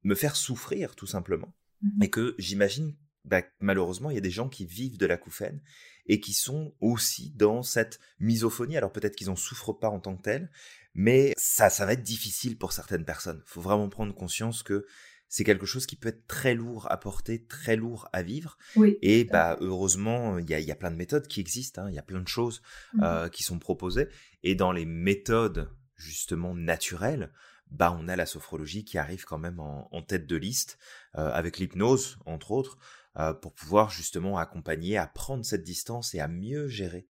me 0.04 0.16
faire 0.16 0.36
souffrir 0.36 0.96
tout 0.96 1.07
simplement 1.07 1.54
Mhm. 1.81 2.04
et 2.04 2.10
que 2.10 2.36
j'imagine 2.38 2.96
bah, 3.26 3.42
malheureusement 3.60 4.10
il 4.12 4.16
y 4.16 4.18
a 4.18 4.22
des 4.22 4.31
gens 4.31 4.50
qui 4.50 4.66
vivent 4.66 4.98
de 4.98 5.06
l'acouphène 5.06 5.62
et 6.08 6.20
qui 6.20 6.34
sont 6.34 6.74
aussi 6.80 7.31
dans 7.36 7.62
cette 7.64 8.00
misophonie. 8.20 8.78
Alors 8.78 8.92
peut-être 8.92 9.16
qu'ils 9.16 9.30
en 9.30 9.36
souffrent 9.36 9.74
pas 9.74 9.90
en 9.90 10.00
tant 10.00 10.16
que 10.16 10.22
tels, 10.24 10.50
mais 10.96 11.34
ça, 11.38 11.70
ça 11.70 11.86
va 11.86 11.94
être 11.94 12.02
difficile 12.04 12.58
pour 12.58 12.72
certaines 12.72 13.06
personnes. 13.06 13.44
Il 13.46 13.50
faut 13.50 13.62
vraiment 13.62 13.90
prendre 13.90 14.16
conscience 14.16 14.64
que 14.64 14.86
c'est 15.28 15.44
quelque 15.44 15.68
chose 15.68 15.86
qui 15.86 15.96
peut 15.96 16.10
être 16.10 16.26
très 16.26 16.56
lourd 16.56 16.90
à 16.90 16.98
porter, 17.00 17.46
très 17.46 17.76
lourd 17.76 18.10
à 18.14 18.24
vivre. 18.24 18.58
oui. 18.75 18.98
Et 19.04 19.25
bah 19.25 19.58
heureusement, 19.62 20.40
il 20.40 20.50
y 20.50 20.56
a, 20.56 20.60
il 20.60 20.66
y 20.68 20.72
a 20.72 20.75
plein 20.75 20.90
de 20.90 20.96
méthodes 20.96 21.28
qui 21.28 21.40
existent, 21.40 21.84
hein, 21.84 21.90
il 21.90 21.96
y 21.96 22.00
a 22.00 22.04
plein 22.04 22.22
de 22.22 22.28
choses 22.28 22.64
Mhm. 22.94 23.04
euh, 23.04 23.30
qui 23.30 23.44
sont 23.44 23.60
proposées. 23.60 24.08
Et 24.42 24.56
dans 24.56 24.72
les 24.72 24.86
méthodes 24.86 25.70
justement 25.96 26.56
naturelles, 26.56 27.32
bah 27.71 27.95
on 28.00 28.07
a 28.07 28.16
la 28.16 28.25
sophrologie 28.25 28.83
qui 28.83 28.98
arrive 28.98 29.25
quand 29.25 29.38
même 29.38 29.60
en, 29.60 30.01
tête 30.01 30.27
de 30.27 30.36
liste, 30.36 30.77
euh, 31.18 31.31
avec 31.31 31.60
l'hypnose 31.60 32.18
entre 32.25 32.51
autres, 32.51 32.77
euh, 33.18 33.33
pour 33.33 33.54
pouvoir 33.54 33.89
justement 33.89 34.38
accompagner 34.38 34.98
à 34.98 35.07
prendre 35.07 35.45
cette 35.45 35.63
distance 35.63 36.13
et 36.16 36.19
à 36.19 36.27
mieux 36.27 36.68
gérer 36.68 37.07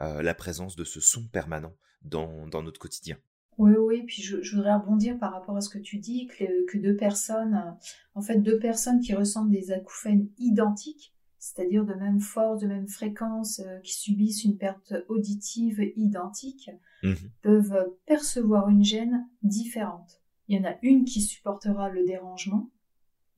euh, 0.00 0.22
la 0.22 0.34
présence 0.34 0.76
de 0.76 0.84
ce 0.84 1.00
son 1.00 1.26
permanent 1.28 1.74
dans, 2.02 2.46
dans 2.46 2.62
notre 2.62 2.80
quotidien. 2.80 3.16
Oui, 3.58 3.72
oui, 3.78 4.02
puis 4.04 4.22
je, 4.22 4.56
voudrais 4.56 4.74
rebondir 4.74 5.18
par 5.18 5.32
rapport 5.32 5.56
à 5.56 5.60
ce 5.60 5.68
que 5.68 5.78
tu 5.78 5.98
dis, 5.98 6.26
que, 6.26 6.66
que 6.66 6.78
deux 6.78 6.96
personnes, 6.96 7.76
en 8.14 8.22
fait, 8.22 8.38
deux 8.38 8.58
personnes 8.58 9.00
qui 9.00 9.14
ressentent 9.14 9.50
des 9.50 9.72
acouphènes 9.72 10.30
identiques, 10.38 11.14
c'est-à-dire 11.38 11.84
de 11.84 11.92
même 11.92 12.18
force, 12.18 12.62
de 12.62 12.66
même 12.66 12.88
fréquence, 12.88 13.60
qui 13.84 13.92
subissent 13.92 14.44
une 14.44 14.56
perte 14.56 14.94
auditive 15.08 15.92
identique, 15.96 16.70
Mhm. 17.02 17.16
peuvent 17.42 17.90
percevoir 18.06 18.68
une 18.68 18.84
gêne 18.84 19.26
différente. 19.42 20.22
Il 20.48 20.56
y 20.56 20.60
en 20.60 20.68
a 20.68 20.74
une 20.82 21.04
qui 21.04 21.20
supportera 21.20 21.88
le 21.88 22.04
dérangement 22.04 22.70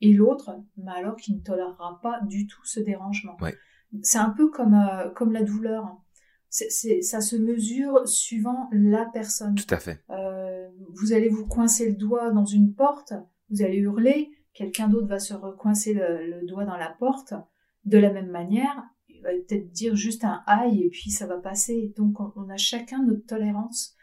et 0.00 0.12
l'autre, 0.12 0.50
mais 0.76 0.92
alors 0.92 1.16
qui 1.16 1.34
ne 1.34 1.40
tolérera 1.40 2.00
pas 2.02 2.20
du 2.22 2.46
tout 2.46 2.64
ce 2.64 2.80
dérangement. 2.80 3.36
Ouais. 3.40 3.54
C'est 4.02 4.18
un 4.18 4.30
peu 4.30 4.50
comme, 4.50 4.74
euh, 4.74 5.10
comme 5.10 5.32
la 5.32 5.42
douleur. 5.42 5.96
Ça 6.48 7.20
se 7.20 7.36
mesure 7.36 8.06
suivant 8.06 8.68
la 8.72 9.06
personne. 9.06 9.54
Tout 9.54 9.74
à 9.74 9.78
fait. 9.78 10.04
Euh, 10.10 10.68
vous 10.92 11.12
allez 11.12 11.28
vous 11.28 11.46
coincer 11.46 11.88
le 11.88 11.96
doigt 11.96 12.30
dans 12.30 12.44
une 12.44 12.74
porte, 12.74 13.12
vous 13.50 13.62
allez 13.62 13.78
hurler, 13.78 14.30
quelqu'un 14.52 14.88
d'autre 14.88 15.08
va 15.08 15.18
se 15.18 15.34
recoincer 15.34 15.94
le, 15.94 16.40
le 16.40 16.46
doigt 16.46 16.64
dans 16.64 16.76
la 16.76 16.90
porte. 16.90 17.34
De 17.84 17.98
la 17.98 18.12
même 18.12 18.30
manière, 18.30 18.82
va 19.24 19.30
peut-être 19.30 19.70
dire 19.70 19.96
juste 19.96 20.24
un 20.24 20.42
aïe 20.46 20.82
et 20.82 20.90
puis 20.90 21.10
ça 21.10 21.26
va 21.26 21.38
passer. 21.38 21.92
Donc 21.96 22.20
on, 22.20 22.32
on 22.36 22.48
a 22.48 22.56
chacun 22.56 23.02
notre 23.02 23.26
tolérance. 23.26 23.96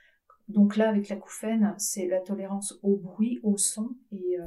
Donc 0.47 0.75
là, 0.75 0.89
avec 0.89 1.07
l'acouphène, 1.09 1.75
c'est 1.77 2.07
la 2.07 2.19
tolérance 2.19 2.77
au 2.83 2.97
bruit, 2.97 3.39
au 3.43 3.57
son 3.57 3.95
et, 4.11 4.37
euh, 4.39 4.43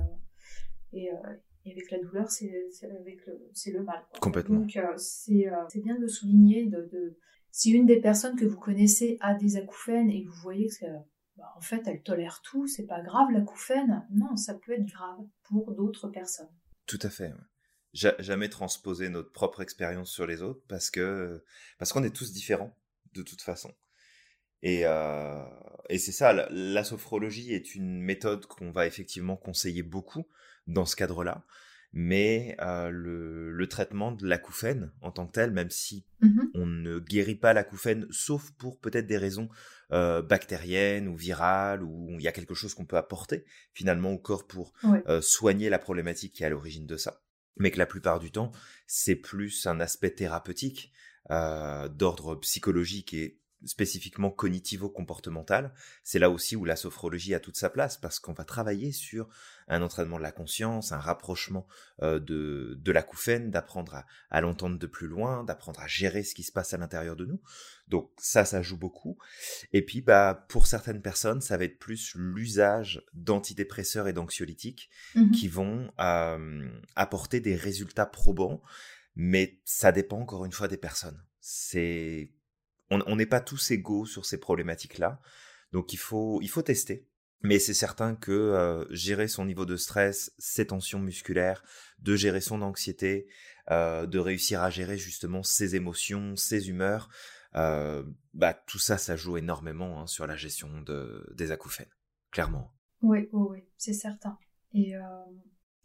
et, 0.92 1.10
euh, 1.10 1.16
et 1.64 1.72
avec 1.72 1.90
la 1.90 1.98
douleur, 1.98 2.30
c'est 2.30 2.50
le, 2.82 3.50
c'est 3.54 3.72
le 3.72 3.82
mal. 3.82 4.02
Complètement. 4.20 4.60
Donc 4.60 4.76
euh, 4.76 4.92
c'est 4.96 5.48
euh, 5.48 5.64
c'est 5.68 5.80
bien 5.82 5.98
de 5.98 6.06
souligner. 6.06 6.66
De, 6.66 6.88
de, 6.92 7.16
si 7.50 7.70
une 7.70 7.86
des 7.86 8.00
personnes 8.00 8.36
que 8.36 8.44
vous 8.44 8.58
connaissez 8.58 9.16
a 9.20 9.34
des 9.34 9.56
acouphènes 9.56 10.10
et 10.10 10.24
vous 10.24 10.34
voyez 10.42 10.68
que 10.68 10.86
bah, 11.36 11.52
en 11.56 11.60
fait 11.60 11.82
elle 11.86 12.02
tolère 12.02 12.42
tout, 12.42 12.66
c'est 12.66 12.86
pas 12.86 13.00
grave 13.00 13.30
l'acouphène, 13.32 14.06
non, 14.10 14.36
ça 14.36 14.54
peut 14.54 14.72
être 14.72 14.86
grave 14.86 15.20
pour 15.44 15.72
d'autres 15.72 16.08
personnes. 16.08 16.50
Tout 16.86 16.98
à 17.02 17.08
fait. 17.08 17.28
ouais. 17.28 17.53
Ja- 17.94 18.14
jamais 18.18 18.48
transposer 18.48 19.08
notre 19.08 19.32
propre 19.32 19.62
expérience 19.62 20.10
sur 20.10 20.26
les 20.26 20.42
autres 20.42 20.60
parce 20.68 20.90
que 20.90 21.42
parce 21.78 21.92
qu'on 21.92 22.04
est 22.04 22.14
tous 22.14 22.32
différents 22.32 22.76
de 23.14 23.22
toute 23.22 23.40
façon. 23.40 23.72
Et, 24.62 24.82
euh, 24.84 25.44
et 25.90 25.98
c'est 25.98 26.12
ça, 26.12 26.32
la, 26.32 26.48
la 26.50 26.84
sophrologie 26.84 27.52
est 27.52 27.74
une 27.74 28.00
méthode 28.00 28.46
qu'on 28.46 28.70
va 28.72 28.86
effectivement 28.86 29.36
conseiller 29.36 29.82
beaucoup 29.82 30.26
dans 30.66 30.86
ce 30.86 30.96
cadre-là. 30.96 31.44
Mais 31.92 32.56
euh, 32.60 32.88
le, 32.90 33.52
le 33.52 33.68
traitement 33.68 34.10
de 34.10 34.26
l'acouphène 34.26 34.90
en 35.00 35.12
tant 35.12 35.26
que 35.26 35.32
tel, 35.32 35.50
même 35.52 35.70
si 35.70 36.06
Mhm. 36.20 36.50
on 36.54 36.66
ne 36.66 36.98
guérit 36.98 37.34
pas 37.34 37.52
l'acouphène, 37.52 38.06
sauf 38.10 38.50
pour 38.52 38.80
peut-être 38.80 39.06
des 39.06 39.18
raisons 39.18 39.48
euh, 39.92 40.22
bactériennes 40.22 41.06
ou 41.08 41.16
virales, 41.16 41.82
où 41.82 42.16
il 42.18 42.22
y 42.22 42.28
a 42.28 42.32
quelque 42.32 42.54
chose 42.54 42.72
qu'on 42.74 42.86
peut 42.86 42.96
apporter 42.96 43.44
finalement 43.74 44.10
au 44.12 44.18
corps 44.18 44.46
pour 44.46 44.72
euh, 45.08 45.20
soigner 45.20 45.68
la 45.68 45.78
problématique 45.78 46.32
qui 46.32 46.42
est 46.42 46.46
à 46.46 46.50
l'origine 46.50 46.86
de 46.86 46.96
ça. 46.96 47.20
Mais 47.56 47.70
que 47.70 47.78
la 47.78 47.86
plupart 47.86 48.18
du 48.18 48.30
temps, 48.30 48.52
c'est 48.86 49.16
plus 49.16 49.66
un 49.66 49.80
aspect 49.80 50.10
thérapeutique, 50.10 50.92
euh, 51.30 51.88
d'ordre 51.88 52.34
psychologique 52.36 53.14
et 53.14 53.40
spécifiquement 53.66 54.30
cognitivo-comportemental, 54.30 55.72
c'est 56.02 56.18
là 56.18 56.30
aussi 56.30 56.56
où 56.56 56.64
la 56.64 56.76
sophrologie 56.76 57.34
a 57.34 57.40
toute 57.40 57.56
sa 57.56 57.70
place 57.70 57.96
parce 57.96 58.18
qu'on 58.18 58.32
va 58.32 58.44
travailler 58.44 58.92
sur 58.92 59.28
un 59.68 59.80
entraînement 59.82 60.18
de 60.18 60.22
la 60.22 60.32
conscience, 60.32 60.92
un 60.92 60.98
rapprochement 60.98 61.66
euh, 62.02 62.18
de, 62.20 62.76
de 62.78 62.92
l'acouphène, 62.92 63.50
d'apprendre 63.50 63.94
à, 63.94 64.06
à 64.30 64.40
l'entendre 64.40 64.78
de 64.78 64.86
plus 64.86 65.06
loin, 65.06 65.44
d'apprendre 65.44 65.80
à 65.80 65.86
gérer 65.86 66.22
ce 66.22 66.34
qui 66.34 66.42
se 66.42 66.52
passe 66.52 66.74
à 66.74 66.76
l'intérieur 66.76 67.16
de 67.16 67.24
nous. 67.24 67.40
Donc 67.88 68.10
ça, 68.18 68.44
ça 68.44 68.62
joue 68.62 68.76
beaucoup. 68.78 69.18
Et 69.72 69.82
puis, 69.82 70.00
bah, 70.00 70.46
pour 70.48 70.66
certaines 70.66 71.02
personnes, 71.02 71.40
ça 71.40 71.56
va 71.56 71.64
être 71.64 71.78
plus 71.78 72.14
l'usage 72.14 73.02
d'antidépresseurs 73.12 74.08
et 74.08 74.12
d'anxiolytiques 74.12 74.90
Mhm. 75.14 75.30
qui 75.30 75.48
vont 75.48 75.90
euh, 76.00 76.68
apporter 76.96 77.40
des 77.40 77.56
résultats 77.56 78.06
probants, 78.06 78.62
mais 79.16 79.60
ça 79.64 79.92
dépend 79.92 80.20
encore 80.20 80.44
une 80.44 80.52
fois 80.52 80.68
des 80.68 80.76
personnes. 80.76 81.22
C'est 81.40 82.30
on 82.90 83.16
n'est 83.16 83.26
pas 83.26 83.40
tous 83.40 83.70
égaux 83.70 84.06
sur 84.06 84.24
ces 84.26 84.38
problématiques-là, 84.38 85.20
donc 85.72 85.92
il 85.92 85.98
faut 85.98 86.40
il 86.42 86.48
faut 86.48 86.62
tester. 86.62 87.06
Mais 87.44 87.58
c'est 87.58 87.74
certain 87.74 88.16
que 88.16 88.32
euh, 88.32 88.86
gérer 88.88 89.28
son 89.28 89.44
niveau 89.44 89.66
de 89.66 89.76
stress, 89.76 90.32
ses 90.38 90.66
tensions 90.66 90.98
musculaires, 90.98 91.62
de 91.98 92.16
gérer 92.16 92.40
son 92.40 92.62
anxiété, 92.62 93.28
euh, 93.70 94.06
de 94.06 94.18
réussir 94.18 94.62
à 94.62 94.70
gérer 94.70 94.96
justement 94.96 95.42
ses 95.42 95.76
émotions, 95.76 96.36
ses 96.36 96.70
humeurs, 96.70 97.10
euh, 97.54 98.02
bah 98.32 98.54
tout 98.54 98.78
ça, 98.78 98.96
ça 98.96 99.14
joue 99.14 99.36
énormément 99.36 100.00
hein, 100.00 100.06
sur 100.06 100.26
la 100.26 100.36
gestion 100.36 100.80
de, 100.80 101.30
des 101.34 101.50
acouphènes, 101.50 101.92
clairement. 102.30 102.72
Oui, 103.02 103.28
oui, 103.32 103.46
oui, 103.50 103.64
c'est 103.76 103.92
certain. 103.92 104.38
Et, 104.72 104.94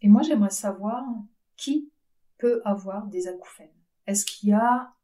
et 0.00 0.08
moi, 0.08 0.22
j'aimerais 0.22 0.50
savoir 0.50 1.04
qui 1.58 1.92
peut 2.38 2.62
avoir 2.64 3.06
des 3.06 3.28
acouphènes. 3.28 3.68
Est-ce 4.06 4.24
qu'il 4.24 4.48
y 4.48 4.52
a 4.54 4.94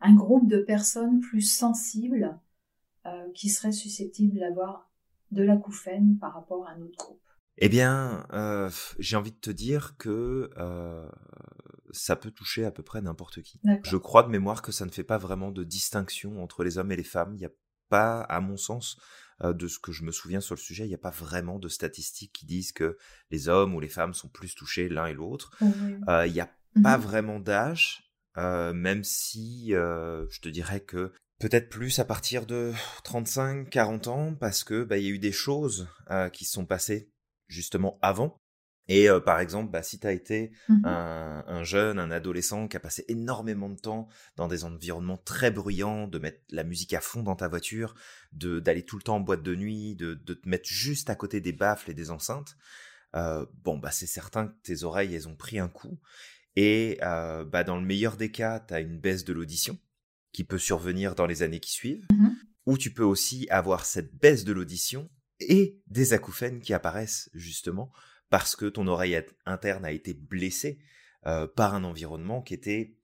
un 0.00 0.14
groupe 0.14 0.48
de 0.48 0.58
personnes 0.58 1.20
plus 1.20 1.42
sensibles 1.42 2.38
euh, 3.06 3.30
qui 3.34 3.48
seraient 3.48 3.72
susceptibles 3.72 4.38
d'avoir 4.38 4.90
de 5.30 5.42
l'acouphène 5.42 6.18
par 6.18 6.34
rapport 6.34 6.66
à 6.66 6.72
un 6.72 6.80
autre 6.82 6.96
groupe 6.98 7.22
Eh 7.58 7.68
bien, 7.68 8.26
euh, 8.32 8.70
j'ai 8.98 9.16
envie 9.16 9.32
de 9.32 9.36
te 9.38 9.50
dire 9.50 9.96
que 9.98 10.50
euh, 10.58 11.08
ça 11.92 12.16
peut 12.16 12.30
toucher 12.30 12.64
à 12.64 12.70
peu 12.70 12.82
près 12.82 13.00
n'importe 13.00 13.42
qui. 13.42 13.60
Je 13.82 13.96
crois 13.96 14.22
de 14.22 14.28
mémoire 14.28 14.62
que 14.62 14.72
ça 14.72 14.84
ne 14.86 14.90
fait 14.90 15.04
pas 15.04 15.18
vraiment 15.18 15.50
de 15.50 15.64
distinction 15.64 16.42
entre 16.42 16.64
les 16.64 16.78
hommes 16.78 16.92
et 16.92 16.96
les 16.96 17.04
femmes. 17.04 17.34
Il 17.34 17.38
n'y 17.38 17.46
a 17.46 17.50
pas, 17.88 18.20
à 18.22 18.40
mon 18.40 18.56
sens, 18.56 18.96
euh, 19.42 19.52
de 19.52 19.66
ce 19.66 19.78
que 19.78 19.92
je 19.92 20.04
me 20.04 20.12
souviens 20.12 20.40
sur 20.40 20.54
le 20.54 20.60
sujet, 20.60 20.84
il 20.84 20.88
n'y 20.88 20.94
a 20.94 20.98
pas 20.98 21.10
vraiment 21.10 21.58
de 21.58 21.68
statistiques 21.68 22.32
qui 22.32 22.46
disent 22.46 22.72
que 22.72 22.96
les 23.30 23.48
hommes 23.48 23.74
ou 23.74 23.80
les 23.80 23.88
femmes 23.88 24.14
sont 24.14 24.28
plus 24.28 24.54
touchés 24.54 24.88
l'un 24.88 25.06
et 25.06 25.14
l'autre. 25.14 25.50
Euh, 26.08 26.26
Il 26.26 26.32
n'y 26.32 26.40
a 26.40 26.50
Mhm. 26.76 26.82
pas 26.84 26.96
vraiment 26.96 27.40
d'âge, 27.40 28.09
euh, 28.36 28.72
même 28.72 29.04
si 29.04 29.74
euh, 29.74 30.26
je 30.30 30.40
te 30.40 30.48
dirais 30.48 30.80
que 30.80 31.12
peut-être 31.38 31.68
plus 31.68 31.98
à 31.98 32.04
partir 32.04 32.46
de 32.46 32.72
35, 33.04 33.68
40 33.70 34.08
ans, 34.08 34.34
parce 34.34 34.64
que 34.64 34.84
bah, 34.84 34.98
il 34.98 35.04
y 35.04 35.06
a 35.08 35.10
eu 35.10 35.18
des 35.18 35.32
choses 35.32 35.88
euh, 36.10 36.28
qui 36.28 36.44
se 36.44 36.52
sont 36.52 36.66
passées 36.66 37.10
justement 37.48 37.98
avant. 38.02 38.36
Et 38.92 39.06
par 39.24 39.38
exemple, 39.38 39.70
bah, 39.70 39.84
si 39.84 40.00
tu 40.00 40.06
as 40.08 40.12
été 40.12 40.50
Mhm. 40.68 40.84
un, 40.84 41.44
un 41.46 41.62
jeune, 41.62 42.00
un 42.00 42.10
adolescent 42.10 42.66
qui 42.66 42.76
a 42.76 42.80
passé 42.80 43.04
énormément 43.06 43.68
de 43.68 43.78
temps 43.78 44.08
dans 44.34 44.48
des 44.48 44.64
environnements 44.64 45.16
très 45.18 45.52
bruyants, 45.52 46.08
de 46.08 46.18
mettre 46.18 46.40
la 46.50 46.64
musique 46.64 46.92
à 46.92 47.00
fond 47.00 47.22
dans 47.22 47.36
ta 47.36 47.46
voiture, 47.46 47.94
de 48.32 48.58
d'aller 48.58 48.84
tout 48.84 48.96
le 48.96 49.02
temps 49.02 49.16
en 49.16 49.20
boîte 49.20 49.44
de 49.44 49.54
nuit, 49.54 49.94
de, 49.94 50.14
de 50.14 50.34
te 50.34 50.48
mettre 50.48 50.68
juste 50.68 51.08
à 51.08 51.14
côté 51.14 51.40
des 51.40 51.52
baffles 51.52 51.92
et 51.92 51.94
des 51.94 52.10
enceintes, 52.10 52.56
bon 53.14 53.78
bah 53.78 53.92
c'est 53.92 54.06
certain 54.08 54.48
que 54.48 54.54
tes 54.64 54.82
oreilles 54.82 55.14
elles 55.14 55.28
ont 55.28 55.36
pris 55.36 55.60
un 55.60 55.68
coup 55.68 56.00
et 56.56 56.98
euh, 57.02 57.44
bah 57.44 57.64
dans 57.64 57.76
le 57.76 57.86
meilleur 57.86 58.16
des 58.16 58.30
cas 58.30 58.60
tu 58.60 58.74
as 58.74 58.80
une 58.80 58.98
baisse 58.98 59.24
de 59.24 59.32
l'audition 59.32 59.78
qui 60.32 60.44
peut 60.44 60.58
survenir 60.58 61.14
dans 61.14 61.26
les 61.26 61.42
années 61.42 61.60
qui 61.60 61.72
suivent 61.72 62.06
Mhm. 62.10 62.36
ou 62.66 62.78
tu 62.78 62.92
peux 62.92 63.04
aussi 63.04 63.46
avoir 63.50 63.84
cette 63.84 64.14
baisse 64.14 64.44
de 64.44 64.52
l'audition 64.52 65.10
et 65.40 65.80
des 65.86 66.12
acouphènes 66.12 66.60
qui 66.60 66.74
apparaissent 66.74 67.30
justement 67.34 67.92
parce 68.28 68.54
que 68.56 68.66
ton 68.66 68.86
oreille 68.86 69.20
interne 69.46 69.84
a 69.84 69.92
été 69.92 70.14
blessée 70.14 70.78
euh, 71.26 71.46
par 71.46 71.74
un 71.74 71.84
environnement 71.84 72.42
qui 72.42 72.54
était 72.54 72.96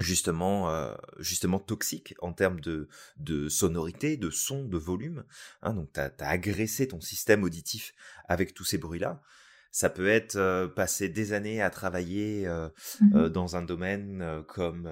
justement 0.00 0.70
euh, 0.70 0.94
justement 1.18 1.58
toxique 1.58 2.14
en 2.20 2.32
termes 2.32 2.60
de, 2.60 2.88
de 3.18 3.48
sonorité, 3.48 4.16
de 4.16 4.30
son, 4.30 4.64
de 4.64 4.78
volume. 4.78 5.24
Hein, 5.62 5.74
donc 5.74 5.92
tu 5.92 6.00
as, 6.00 6.12
agressé 6.20 6.88
ton 6.88 7.00
système 7.00 7.44
auditif 7.44 7.92
avec 8.26 8.54
tous 8.54 8.64
ces 8.64 8.78
bruits-là. 8.78 9.22
Ça 9.72 9.88
peut 9.88 10.08
être 10.08 10.34
euh, 10.36 10.66
passer 10.66 11.08
des 11.08 11.32
années 11.32 11.62
à 11.62 11.70
travailler 11.70 12.44
euh, 12.46 12.68
euh, 13.14 13.28
dans 13.28 13.54
un 13.54 13.62
domaine 13.62 14.42
comme 14.48 14.88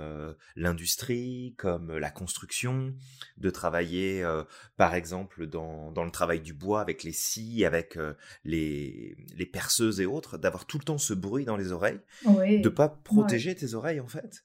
l'industrie, 0.54 1.54
comme 1.58 1.96
la 1.98 2.10
construction, 2.10 2.94
de 3.38 3.50
travailler 3.50 4.24
par 4.76 4.94
exemple 4.94 5.46
dans, 5.46 5.90
dans 5.92 6.04
le 6.04 6.10
travail 6.10 6.40
du 6.40 6.52
bois 6.52 6.80
avec 6.80 7.02
les 7.02 7.12
scies, 7.12 7.64
avec 7.64 7.98
les, 8.44 9.16
les 9.36 9.46
perceuses 9.46 10.00
et 10.00 10.06
autres, 10.06 10.38
d'avoir 10.38 10.64
tout 10.66 10.78
le 10.78 10.84
temps 10.84 10.98
ce 10.98 11.14
bruit 11.14 11.44
dans 11.44 11.56
les 11.56 11.72
oreilles, 11.72 12.00
Oui. 12.24 12.60
de 12.60 12.68
pas 12.68 12.88
protéger 12.88 13.54
tes 13.54 13.74
oreilles 13.74 14.00
en 14.00 14.08
fait, 14.08 14.44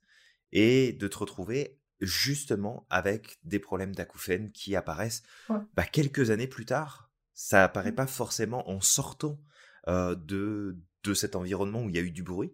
et 0.52 0.94
de 0.94 1.08
te 1.08 1.18
retrouver 1.18 1.78
justement 2.02 2.86
avec 2.90 3.38
des 3.44 3.60
problèmes 3.60 3.96
d'acouphènes 3.96 4.52
qui 4.52 4.76
apparaissent 4.76 5.24
Ouais. 5.50 5.58
bah, 5.76 5.84
quelques 5.86 6.32
années 6.32 6.48
plus 6.48 6.66
tard. 6.66 7.12
Ça 7.36 7.64
apparaît 7.64 7.92
Mm. 7.92 7.96
pas 7.96 8.08
forcément 8.08 8.70
en 8.70 8.80
sortant 8.82 9.40
euh, 9.88 10.16
de, 10.16 10.78
de 11.04 11.14
cet 11.14 11.36
environnement 11.36 11.84
où 11.84 11.90
il 11.90 11.96
y 11.96 12.00
a 12.00 12.02
eu 12.02 12.12
du 12.12 12.24
bruit. 12.24 12.54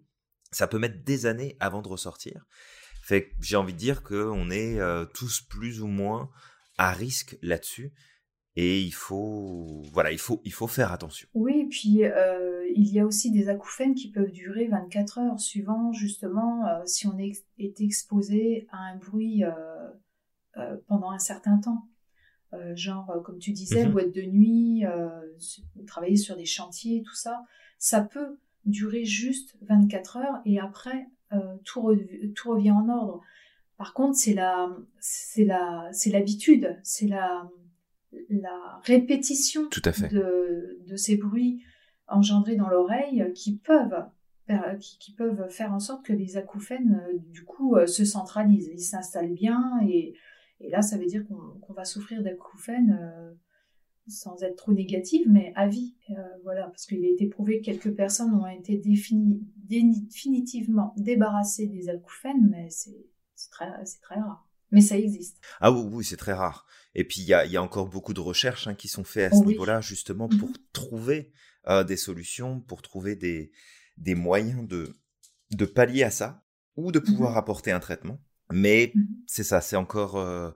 Ça 0.51 0.67
peut 0.67 0.79
mettre 0.79 1.03
des 1.03 1.25
années 1.27 1.55
avant 1.59 1.81
de 1.81 1.87
ressortir. 1.87 2.45
Fait 3.03 3.31
j'ai 3.39 3.55
envie 3.55 3.73
de 3.73 3.77
dire 3.77 4.01
qu'on 4.01 4.49
est 4.49 4.79
euh, 4.79 5.05
tous 5.05 5.41
plus 5.41 5.81
ou 5.81 5.87
moins 5.87 6.31
à 6.77 6.91
risque 6.91 7.37
là-dessus. 7.41 7.93
Et 8.55 8.81
il 8.81 8.93
faut, 8.93 9.83
voilà, 9.93 10.11
il 10.11 10.17
faut, 10.17 10.41
il 10.43 10.51
faut 10.51 10.67
faire 10.67 10.91
attention. 10.91 11.27
Oui, 11.33 11.67
puis 11.69 12.03
euh, 12.03 12.67
il 12.75 12.91
y 12.91 12.99
a 12.99 13.05
aussi 13.05 13.31
des 13.31 13.47
acouphènes 13.47 13.93
qui 13.93 14.11
peuvent 14.11 14.31
durer 14.31 14.67
24 14.67 15.19
heures, 15.19 15.39
suivant 15.39 15.93
justement 15.93 16.65
si 16.85 17.07
on 17.07 17.17
est, 17.19 17.45
exposé 17.79 18.67
à 18.71 18.77
un 18.77 18.97
bruit 18.97 19.43
pendant 20.87 21.11
un 21.11 21.19
certain 21.19 21.59
temps. 21.59 21.87
Euh, 22.53 22.75
genre, 22.75 23.09
euh, 23.11 23.19
comme 23.19 23.37
tu 23.37 23.51
disais, 23.51 23.85
Mhm. 23.85 23.91
boîte 23.91 24.11
de 24.11 24.23
nuit, 24.23 24.83
euh, 24.85 25.07
travailler 25.85 26.17
sur 26.17 26.35
des 26.35 26.45
chantiers, 26.45 27.03
tout 27.03 27.13
ça, 27.15 27.43
ça 27.77 28.01
peut 28.01 28.37
durer 28.65 29.05
juste 29.05 29.55
24 29.61 30.17
heures 30.17 30.41
et 30.45 30.59
après, 30.59 31.07
tout, 31.63 31.95
tout 32.35 32.49
revient 32.49 32.71
en 32.71 32.89
ordre. 32.89 33.21
Par 33.77 33.93
contre, 33.93 34.17
c'est 34.17 34.33
la, 34.33 34.75
c'est 34.99 35.45
la, 35.45 35.87
c'est 35.93 36.09
l'habitude, 36.09 36.75
c'est 36.83 37.05
la, 37.07 37.47
la 38.29 38.79
répétition 38.83 39.69
Tout 39.69 39.81
à 39.85 39.91
fait. 39.91 40.09
de, 40.09 40.79
de 40.87 40.95
ces 40.95 41.17
bruits 41.17 41.63
engendrés 42.07 42.55
dans 42.55 42.67
l'oreille 42.69 43.31
qui 43.35 43.57
peuvent 43.57 44.05
faire- 44.47 44.75
qui, 44.79 44.97
qui 44.97 45.11
peuvent 45.13 45.47
faire 45.49 45.71
en 45.71 45.79
sorte 45.79 46.03
que 46.03 46.13
les 46.13 46.35
acouphènes 46.35 46.99
du 47.27 47.43
coup 47.45 47.77
se 47.85 48.03
centralisent, 48.05 48.71
ils 48.73 48.79
s'installent 48.79 49.33
bien 49.33 49.79
et, 49.87 50.15
et 50.59 50.69
là 50.69 50.81
ça 50.81 50.97
veut 50.97 51.05
dire 51.05 51.23
qu'on 51.27 51.73
va 51.73 51.85
souffrir 51.85 52.21
d'acouphènes 52.23 52.97
euh, 53.01 53.33
sans 54.07 54.41
être 54.43 54.55
trop 54.55 54.73
négative 54.73 55.25
mais 55.29 55.53
à 55.55 55.67
vie 55.67 55.95
Euh, 56.09 56.13
voilà 56.43 56.63
parce 56.67 56.85
qu'il 56.87 57.03
a 57.05 57.07
été 57.09 57.27
prouvé 57.27 57.59
que 57.59 57.65
quelques 57.65 57.93
personnes 57.95 58.33
ont 58.33 58.47
été 58.47 58.77
défini- 58.77 59.41
définitivement 59.55 60.93
débarrassées 60.97 61.67
des 61.67 61.89
acouphènes 61.89 62.47
mais 62.49 62.69
c'est 62.69 63.05
très 63.51 63.71
très 64.01 64.15
rare 64.15 64.47
mais 64.71 64.81
ça 64.81 64.97
existe 64.97 65.37
Ah 65.61 65.71
oui, 65.71 65.81
oui, 65.91 66.03
c'est 66.03 66.17
très 66.17 66.33
rare. 66.33 66.65
Et 66.93 67.03
puis 67.03 67.21
il 67.21 67.27
y 67.27 67.33
a, 67.33 67.43
y 67.45 67.57
a 67.57 67.63
encore 67.63 67.87
beaucoup 67.87 68.13
de 68.13 68.19
recherches 68.19 68.67
hein, 68.67 68.75
qui 68.75 68.87
sont 68.87 69.03
faites 69.03 69.31
à 69.31 69.35
Oh 69.35 69.39
ce 69.39 69.45
oui. 69.45 69.53
niveau-là, 69.53 69.81
justement 69.81 70.27
Mhm. 70.27 70.37
pour 70.37 70.51
trouver 70.73 71.31
euh, 71.67 71.83
des 71.83 71.97
solutions, 71.97 72.59
pour 72.61 72.81
trouver 72.83 73.15
des, 73.15 73.51
des 73.97 74.13
moyens 74.13 74.67
de, 74.67 74.95
de 75.51 75.65
pallier 75.65 76.03
à 76.03 76.11
ça, 76.11 76.43
ou 76.75 76.91
de 76.91 76.99
pouvoir 76.99 77.31
Mhm. 77.31 77.37
apporter 77.39 77.71
un 77.71 77.79
traitement. 77.79 78.19
Mais 78.51 78.91
Mhm. 78.95 79.07
c'est 79.27 79.43
ça, 79.43 79.61
c'est 79.61 79.75
encore... 79.75 80.17
euh, 80.17 80.51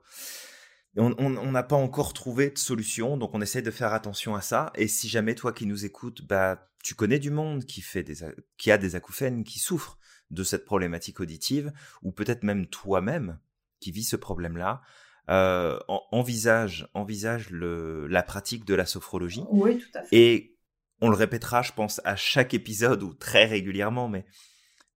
on 0.96 1.52
n'a 1.52 1.64
pas 1.64 1.76
encore 1.76 2.14
trouvé 2.14 2.52
de 2.52 2.58
solution, 2.58 3.18
donc 3.18 3.34
on 3.34 3.42
essaie 3.42 3.64
de 3.64 3.72
faire 3.72 3.94
attention 3.94 4.36
à 4.36 4.42
ça. 4.42 4.72
Et 4.76 4.88
si 4.88 5.10
jamais 5.10 5.34
toi 5.34 5.52
qui 5.52 5.66
nous 5.66 5.86
écoutes, 5.86 6.22
bah, 6.28 6.70
tu 6.84 6.94
connais 6.94 7.18
du 7.18 7.32
monde 7.32 7.66
qui, 7.66 7.82
fait 7.82 8.04
des, 8.04 8.24
a- 8.24 8.32
qui 8.58 8.70
a 8.72 8.78
des 8.78 8.96
acouphènes, 8.96 9.44
qui 9.44 9.58
souffre 9.58 9.98
de 10.30 10.44
cette 10.44 10.66
problématique 10.66 11.20
auditive, 11.20 11.74
ou 12.04 12.12
peut-être 12.12 12.44
même 12.44 12.68
toi-même 12.68 13.40
qui 13.80 13.92
vis 13.92 14.04
ce 14.04 14.16
problème-là, 14.16 14.82
euh, 15.30 15.80
en- 15.88 16.04
envisage, 16.12 16.88
envisage 16.94 17.50
le, 17.50 18.06
la 18.08 18.22
pratique 18.22 18.66
de 18.66 18.76
la 18.76 18.86
sophrologie. 18.86 19.44
oui 19.50 19.80
tout 19.80 19.98
à 19.98 20.04
fait 20.04 20.16
Et 20.16 20.58
on 21.02 21.10
le 21.10 21.16
répétera, 21.16 21.64
je 21.64 21.72
pense, 21.72 22.02
à 22.04 22.16
chaque 22.16 22.54
épisode 22.54 23.02
ou 23.02 23.14
très 23.16 23.46
régulièrement, 23.46 24.10
mais 24.10 24.26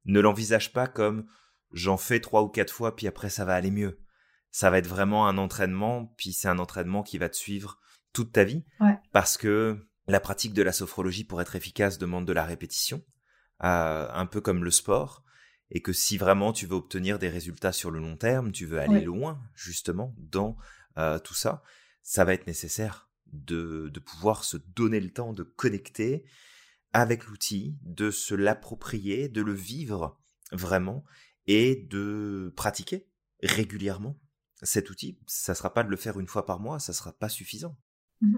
ne 0.06 0.20
l'envisage 0.20 0.74
pas 0.74 0.86
comme 0.88 1.26
j'en 1.72 1.98
fais 1.98 2.20
trois 2.20 2.42
ou 2.44 2.50
quatre 2.50 2.74
fois, 2.74 2.96
puis 2.96 3.08
après 3.08 3.30
ça 3.30 3.46
va 3.46 3.54
aller 3.56 3.72
mieux. 3.72 4.00
Ça 4.52 4.70
va 4.70 4.78
être 4.80 4.88
vraiment 4.88 5.28
un 5.28 5.38
entraînement, 5.38 6.14
puis 6.18 6.34
c'est 6.34 6.48
un 6.48 6.60
entraînement 6.60 7.04
qui 7.04 7.18
va 7.18 7.30
te 7.30 7.36
suivre 7.36 7.80
toute 8.14 8.32
ta 8.32 8.44
vie, 8.44 8.64
Ouais. 8.80 8.98
parce 9.12 9.38
que 9.38 9.88
la 10.08 10.20
pratique 10.20 10.54
de 10.54 10.64
la 10.64 10.72
sophrologie, 10.72 11.26
pour 11.26 11.42
être 11.42 11.56
efficace, 11.56 11.98
demande 11.98 12.26
de 12.26 12.34
la 12.34 12.46
répétition, 12.46 13.04
euh, 13.64 14.08
un 14.12 14.26
peu 14.26 14.42
comme 14.42 14.64
le 14.64 14.72
sport. 14.72 15.24
et 15.70 15.82
que 15.82 15.92
si 15.92 16.18
vraiment 16.18 16.54
tu 16.54 16.66
veux 16.66 16.76
obtenir 16.78 17.20
des 17.20 17.28
résultats 17.28 17.74
sur 17.74 17.92
le 17.92 18.00
long 18.00 18.16
terme, 18.16 18.54
tu 18.54 18.66
veux 18.66 18.80
aller 18.80 19.02
loin 19.02 19.38
justement 19.54 20.16
dans 20.18 20.56
euh, 20.98 21.20
tout 21.20 21.34
ça, 21.34 21.62
ça 22.04 22.24
va 22.24 22.34
être 22.34 22.48
nécessaire 22.48 23.10
de, 23.34 23.90
de 23.94 24.00
pouvoir 24.00 24.46
se 24.46 24.56
donner 24.56 25.02
le 25.02 25.12
temps 25.12 25.34
de 25.34 25.44
connecter 25.44 26.24
avec 26.94 27.26
l'outil, 27.26 27.78
de 27.82 28.12
se 28.12 28.34
l'approprier, 28.34 29.28
de 29.28 29.42
le 29.42 29.52
vivre 29.52 30.18
vraiment 30.54 31.04
et 31.48 31.88
de 31.90 32.54
pratiquer 32.56 33.08
régulièrement 33.42 34.18
cet 34.64 34.90
outil. 34.90 35.18
Ça 35.28 35.54
ne 35.54 35.56
sera 35.56 35.74
pas 35.74 35.84
de 35.84 35.90
le 35.90 35.98
faire 35.98 36.20
une 36.20 36.28
fois 36.28 36.46
par 36.46 36.60
mois, 36.60 36.80
ça 36.80 36.92
ne 36.92 36.96
sera 36.96 37.14
pas 37.14 37.30
suffisant. 37.30 37.76
Mmh 38.22 38.38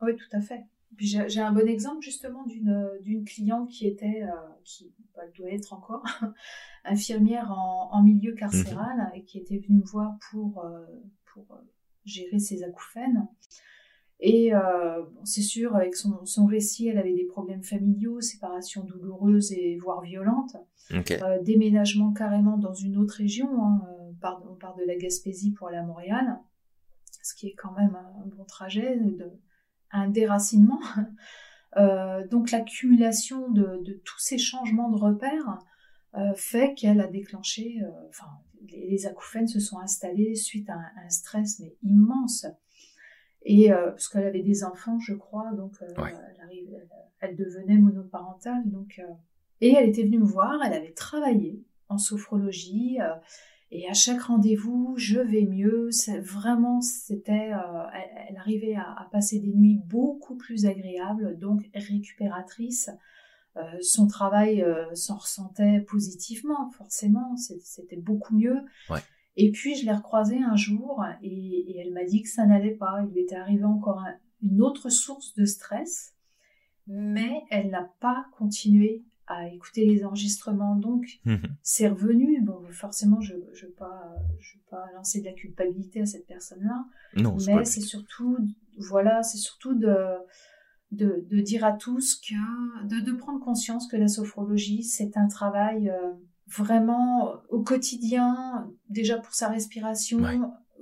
oui, 0.00 0.14
tout 0.14 0.36
à 0.36 0.40
fait. 0.40 0.64
J'ai 0.96 1.40
un 1.40 1.52
bon 1.52 1.66
exemple 1.68 2.02
justement 2.02 2.46
d'une 2.46 3.24
cliente 3.24 3.68
qui 3.68 3.86
était, 3.86 4.22
euh, 4.22 4.48
qui 4.64 4.94
bah, 5.14 5.22
doit 5.36 5.50
être 5.50 5.72
encore, 5.72 6.04
infirmière 6.84 7.50
en, 7.50 8.02
milieu 8.02 8.32
carcéral 8.32 8.96
mmh 8.96 9.16
et 9.16 9.24
qui 9.24 9.38
était 9.38 9.58
venue 9.58 9.80
me 9.80 9.84
voir 9.84 10.16
pour, 10.30 10.64
euh, 10.64 10.86
pour 11.26 11.52
euh, 11.52 11.60
gérer 12.04 12.38
ses 12.38 12.62
acouphènes. 12.62 13.26
Et 14.20 14.50
c'est 15.22 15.42
sûr, 15.42 15.76
avec 15.76 15.94
son, 15.94 16.26
son, 16.26 16.46
récit, 16.46 16.88
elle 16.88 16.98
avait 16.98 17.14
des 17.14 17.26
problèmes 17.26 17.62
familiaux, 17.62 18.20
séparation 18.20 18.82
douloureuse 18.84 19.52
et 19.52 19.76
voire 19.76 20.00
violente, 20.00 20.56
déménagement 21.42 22.12
carrément 22.12 22.56
dans 22.56 22.74
une 22.74 22.96
autre 22.96 23.14
région. 23.14 23.64
Hein, 23.64 23.80
on 24.22 24.54
part 24.56 24.74
de 24.76 24.84
la 24.84 24.96
Gaspésie 24.96 25.52
pour 25.52 25.68
aller 25.68 25.76
à 25.76 25.84
Montréal, 25.84 26.40
ce 27.22 27.34
qui 27.34 27.46
est 27.46 27.54
quand 27.54 27.72
même 27.72 27.94
un 27.96 28.26
bon 28.26 28.44
trajet, 28.44 28.96
de, 28.96 29.30
un 29.90 30.08
déracinement. 30.08 30.80
Euh, 31.76 32.26
donc 32.26 32.50
l'accumulation 32.50 33.50
de, 33.50 34.00
tous 34.02 34.18
ces 34.18 34.38
changements 34.38 34.88
de 34.88 34.96
repères 34.96 35.58
euh, 36.16 36.32
fait 36.34 36.72
qu'elle 36.74 36.98
a 36.98 37.06
déclenché, 37.06 37.82
euh, 37.82 37.90
enfin 38.08 38.24
les, 38.70 39.06
acouphènes 39.06 39.46
se 39.46 39.60
sont 39.60 39.78
installés 39.78 40.34
suite 40.34 40.70
à 40.70 40.78
un, 40.78 41.10
stress 41.10 41.60
mais 41.60 41.76
immense. 41.82 42.46
Et 43.50 43.70
parce 43.70 44.08
qu'elle 44.08 44.26
avait 44.26 44.42
des 44.42 44.62
enfants, 44.62 44.98
je 44.98 45.14
crois, 45.14 45.52
donc 45.52 45.72
elle, 45.80 45.96
elle, 47.20 47.34
devenait 47.34 47.78
monoparentale, 47.78 48.62
donc 48.66 49.00
et 49.62 49.72
elle 49.72 49.88
était 49.88 50.02
venue 50.02 50.18
me 50.18 50.26
voir, 50.26 50.60
elle 50.62 50.74
avait 50.74 50.92
travaillé 50.92 51.64
en 51.88 51.96
sophrologie, 51.96 52.98
et 53.70 53.88
à 53.88 53.92
chaque 53.92 54.22
rendez-vous, 54.22 54.94
je 54.96 55.20
vais 55.20 55.44
mieux. 55.44 55.90
Vraiment, 56.22 56.80
c'était, 56.80 57.52
euh, 57.52 57.84
elle, 58.28 58.36
arrivait 58.36 58.76
à, 58.76 59.08
passer 59.12 59.40
des 59.40 59.52
nuits 59.52 59.80
beaucoup 59.84 60.36
plus 60.36 60.64
agréables, 60.64 61.38
donc 61.38 61.68
récupératrices. 61.74 62.90
Euh, 63.56 63.62
son 63.82 64.06
travail 64.06 64.62
euh, 64.62 64.94
s'en 64.94 65.16
ressentait 65.16 65.80
positivement, 65.80 66.70
forcément. 66.70 67.36
C'était 67.36 67.96
beaucoup 67.96 68.34
mieux. 68.34 68.58
Et 69.40 69.52
puis 69.52 69.76
je 69.76 69.86
l'ai 69.86 69.92
recroisée 69.92 70.42
un 70.42 70.56
jour 70.56 71.04
et, 71.22 71.80
elle 71.80 71.92
m'a 71.92 72.04
dit 72.04 72.22
que 72.22 72.28
ça 72.28 72.44
n'allait 72.44 72.74
pas. 72.74 73.06
Il 73.08 73.18
était 73.18 73.36
arrivé 73.36 73.64
encore 73.64 74.04
une 74.42 74.60
autre 74.60 74.90
source 74.90 75.32
de 75.34 75.44
stress, 75.44 76.12
mais 76.88 77.42
elle 77.50 77.70
n'a 77.70 77.88
pas 78.00 78.26
continué 78.36 79.04
à 79.28 79.46
écouter 79.48 79.86
les 79.86 80.04
enregistrements. 80.04 80.74
Donc, 80.74 81.20
mhm. 81.24 81.40
c'est 81.62 81.86
revenu. 81.86 82.40
Bon, 82.42 82.60
forcément, 82.72 83.20
je 83.20 83.34
ne 83.34 83.38
veux, 83.38 83.74
pas, 83.78 84.12
je 84.40 84.58
pas 84.70 84.86
lancer 84.94 85.20
de 85.20 85.26
la 85.26 85.32
culpabilité 85.34 86.00
à 86.00 86.06
cette 86.06 86.26
personne-là. 86.26 86.84
Non, 87.16 87.36
mais 87.46 87.64
c'est 87.64 87.80
surtout, 87.80 88.38
voilà, 88.76 89.22
c'est 89.22 89.38
surtout 89.38 89.74
de, 89.74 89.94
de, 90.90 91.24
de, 91.30 91.40
dire 91.40 91.64
à 91.64 91.72
tous 91.72 92.16
que, 92.16 92.88
de, 92.88 93.00
de, 93.00 93.12
prendre 93.12 93.38
conscience 93.38 93.86
que 93.86 93.96
la 93.96 94.08
sophrologie, 94.08 94.82
c'est 94.82 95.16
un 95.16 95.28
travail 95.28 95.90
euh, 95.90 96.12
vraiment 96.48 97.34
au 97.50 97.62
quotidien, 97.62 98.68
déjà 98.88 99.18
pour 99.18 99.34
sa 99.34 99.48
respiration, 99.48 100.20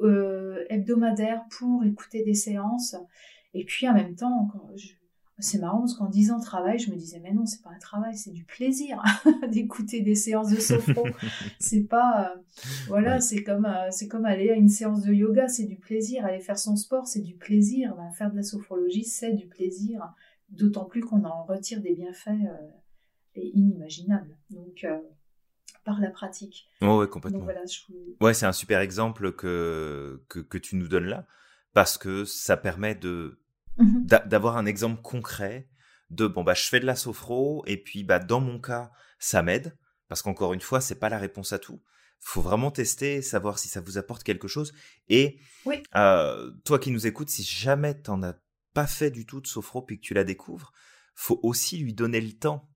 euh, 0.03 0.65
hebdomadaire 0.69 1.45
pour 1.51 1.85
écouter 1.85 2.23
des 2.23 2.35
séances. 2.35 2.97
Et 3.55 3.65
puis 3.65 3.89
en 3.89 3.95
même 3.95 4.15
temps, 4.15 4.51
je, 4.77 4.89
c'est 5.39 5.59
marrant 5.59 5.81
parce 5.81 5.95
qu'en 5.95 6.09
disant 6.09 6.39
travail, 6.41 6.79
je 6.79 6.91
me 6.91 6.97
disais 6.97 7.21
mais 7.21 7.33
non, 7.33 7.47
c'est 7.47 7.63
pas 7.63 7.71
un 7.71 7.79
travail, 7.79 8.17
c'est 8.17 8.33
du 8.33 8.45
plaisir 8.45 9.03
d'écouter 9.53 10.03
des 10.03 10.15
séances 10.15 10.51
de 10.51 10.61
sophro. 10.61 11.07
c'est 11.61 11.85
pas 11.85 12.31
euh, 12.31 12.41
voilà, 12.89 13.21
c'est 13.21 13.43
comme 13.43 13.67
euh, 13.67 13.91
c'est 13.91 14.09
comme 14.09 14.25
aller 14.25 14.51
à 14.51 14.55
une 14.55 14.69
séance 14.69 15.03
de 15.03 15.13
yoga, 15.13 15.49
c'est 15.49 15.65
du 15.65 15.77
plaisir. 15.77 16.25
Aller 16.25 16.41
faire 16.41 16.59
son 16.59 16.77
sport, 16.77 17.07
c'est 17.07 17.23
du 17.23 17.35
plaisir. 17.35 17.95
Ben, 17.97 18.11
faire 18.13 18.31
de 18.31 18.37
la 18.37 18.43
sophrologie, 18.43 19.05
c'est 19.05 19.33
du 19.33 19.47
plaisir. 19.47 20.01
D'autant 20.51 20.85
plus 20.85 21.01
qu'on 21.01 21.25
en 21.25 21.45
retire 21.45 21.81
des 21.81 21.95
bienfaits 21.95 22.31
inimaginables. 23.35 24.37
Donc 24.51 24.87
par 25.87 26.01
la 26.01 26.11
pratique. 26.11 26.69
Oh, 26.83 26.99
ouais, 26.99 27.09
complètement. 27.09 27.45
voilà, 27.45 27.63
Ouais, 28.21 28.35
c'est 28.35 28.45
un 28.45 28.53
super 28.53 28.81
exemple 28.81 29.33
que, 29.33 30.23
que 30.29 30.41
que 30.41 30.59
tu 30.59 30.77
nous 30.77 30.89
donnes 30.89 31.07
là 31.07 31.27
parce 31.73 31.97
que 31.97 32.25
ça 32.27 32.59
permet 32.59 32.95
de 32.95 33.41
Mmh 33.79 34.07
d'avoir 34.07 34.57
un 34.57 34.65
exemple 34.65 35.03
concret 35.03 35.69
de 36.09 36.27
bon 36.27 36.45
bah 36.45 36.55
je 36.55 36.63
fais 36.63 36.81
de 36.81 36.87
la 36.87 36.97
sophro 36.97 37.63
et 37.67 37.77
puis 37.77 38.05
bah 38.05 38.19
dans 38.19 38.41
mon 38.41 38.59
cas 38.59 38.91
ça 39.19 39.43
m'aide 39.43 39.77
parce 40.09 40.23
qu'encore 40.23 40.55
une 40.55 40.63
fois 40.63 40.81
c'est 40.81 40.95
pas 40.99 41.11
la 41.11 41.19
réponse 41.19 41.53
à 41.53 41.59
tout 41.59 41.83
faut 42.19 42.41
vraiment 42.41 42.71
tester 42.71 43.21
savoir 43.21 43.59
si 43.59 43.69
ça 43.69 43.83
vous 43.83 43.99
apporte 43.99 44.23
quelque 44.23 44.49
chose 44.49 44.73
et 45.11 45.39
euh, 45.95 46.51
toi 46.65 46.79
qui 46.79 46.91
nous 46.91 47.07
écoutes 47.07 47.29
si 47.29 47.43
jamais 47.43 47.93
t'en 47.93 48.23
as 48.23 48.37
pas 48.73 48.87
fait 48.87 49.11
du 49.11 49.27
tout 49.27 49.43
de 49.43 49.47
sophro 49.47 49.83
puis 49.83 50.01
que 50.01 50.07
tu 50.07 50.15
la 50.15 50.25
découvres 50.25 50.73
faut 51.15 51.41
aussi 51.43 51.77
lui 51.77 51.93
donner 51.93 52.23
le 52.23 52.33
temps 52.33 52.71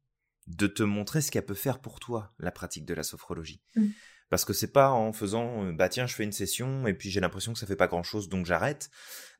de 0.46 0.66
te 0.66 0.82
montrer 0.82 1.20
ce 1.20 1.30
qu'elle 1.30 1.46
peut 1.46 1.54
faire 1.54 1.80
pour 1.80 2.00
toi 2.00 2.32
la 2.38 2.50
pratique 2.50 2.84
de 2.84 2.94
la 2.94 3.02
sophrologie 3.02 3.62
mmh 3.76 3.86
parce 4.30 4.44
que 4.44 4.52
c'est 4.52 4.72
pas 4.72 4.90
en 4.90 5.12
faisant 5.12 5.64
euh, 5.64 5.72
bah 5.72 5.88
tiens 5.88 6.06
je 6.06 6.14
fais 6.14 6.24
une 6.24 6.32
session 6.32 6.86
et 6.86 6.94
puis 6.94 7.10
j'ai 7.10 7.20
l'impression 7.20 7.52
que 7.52 7.58
ça 7.58 7.66
fait 7.66 7.76
pas 7.76 7.88
grand 7.88 8.04
chose 8.04 8.28
donc 8.28 8.46
j'arrête. 8.46 8.90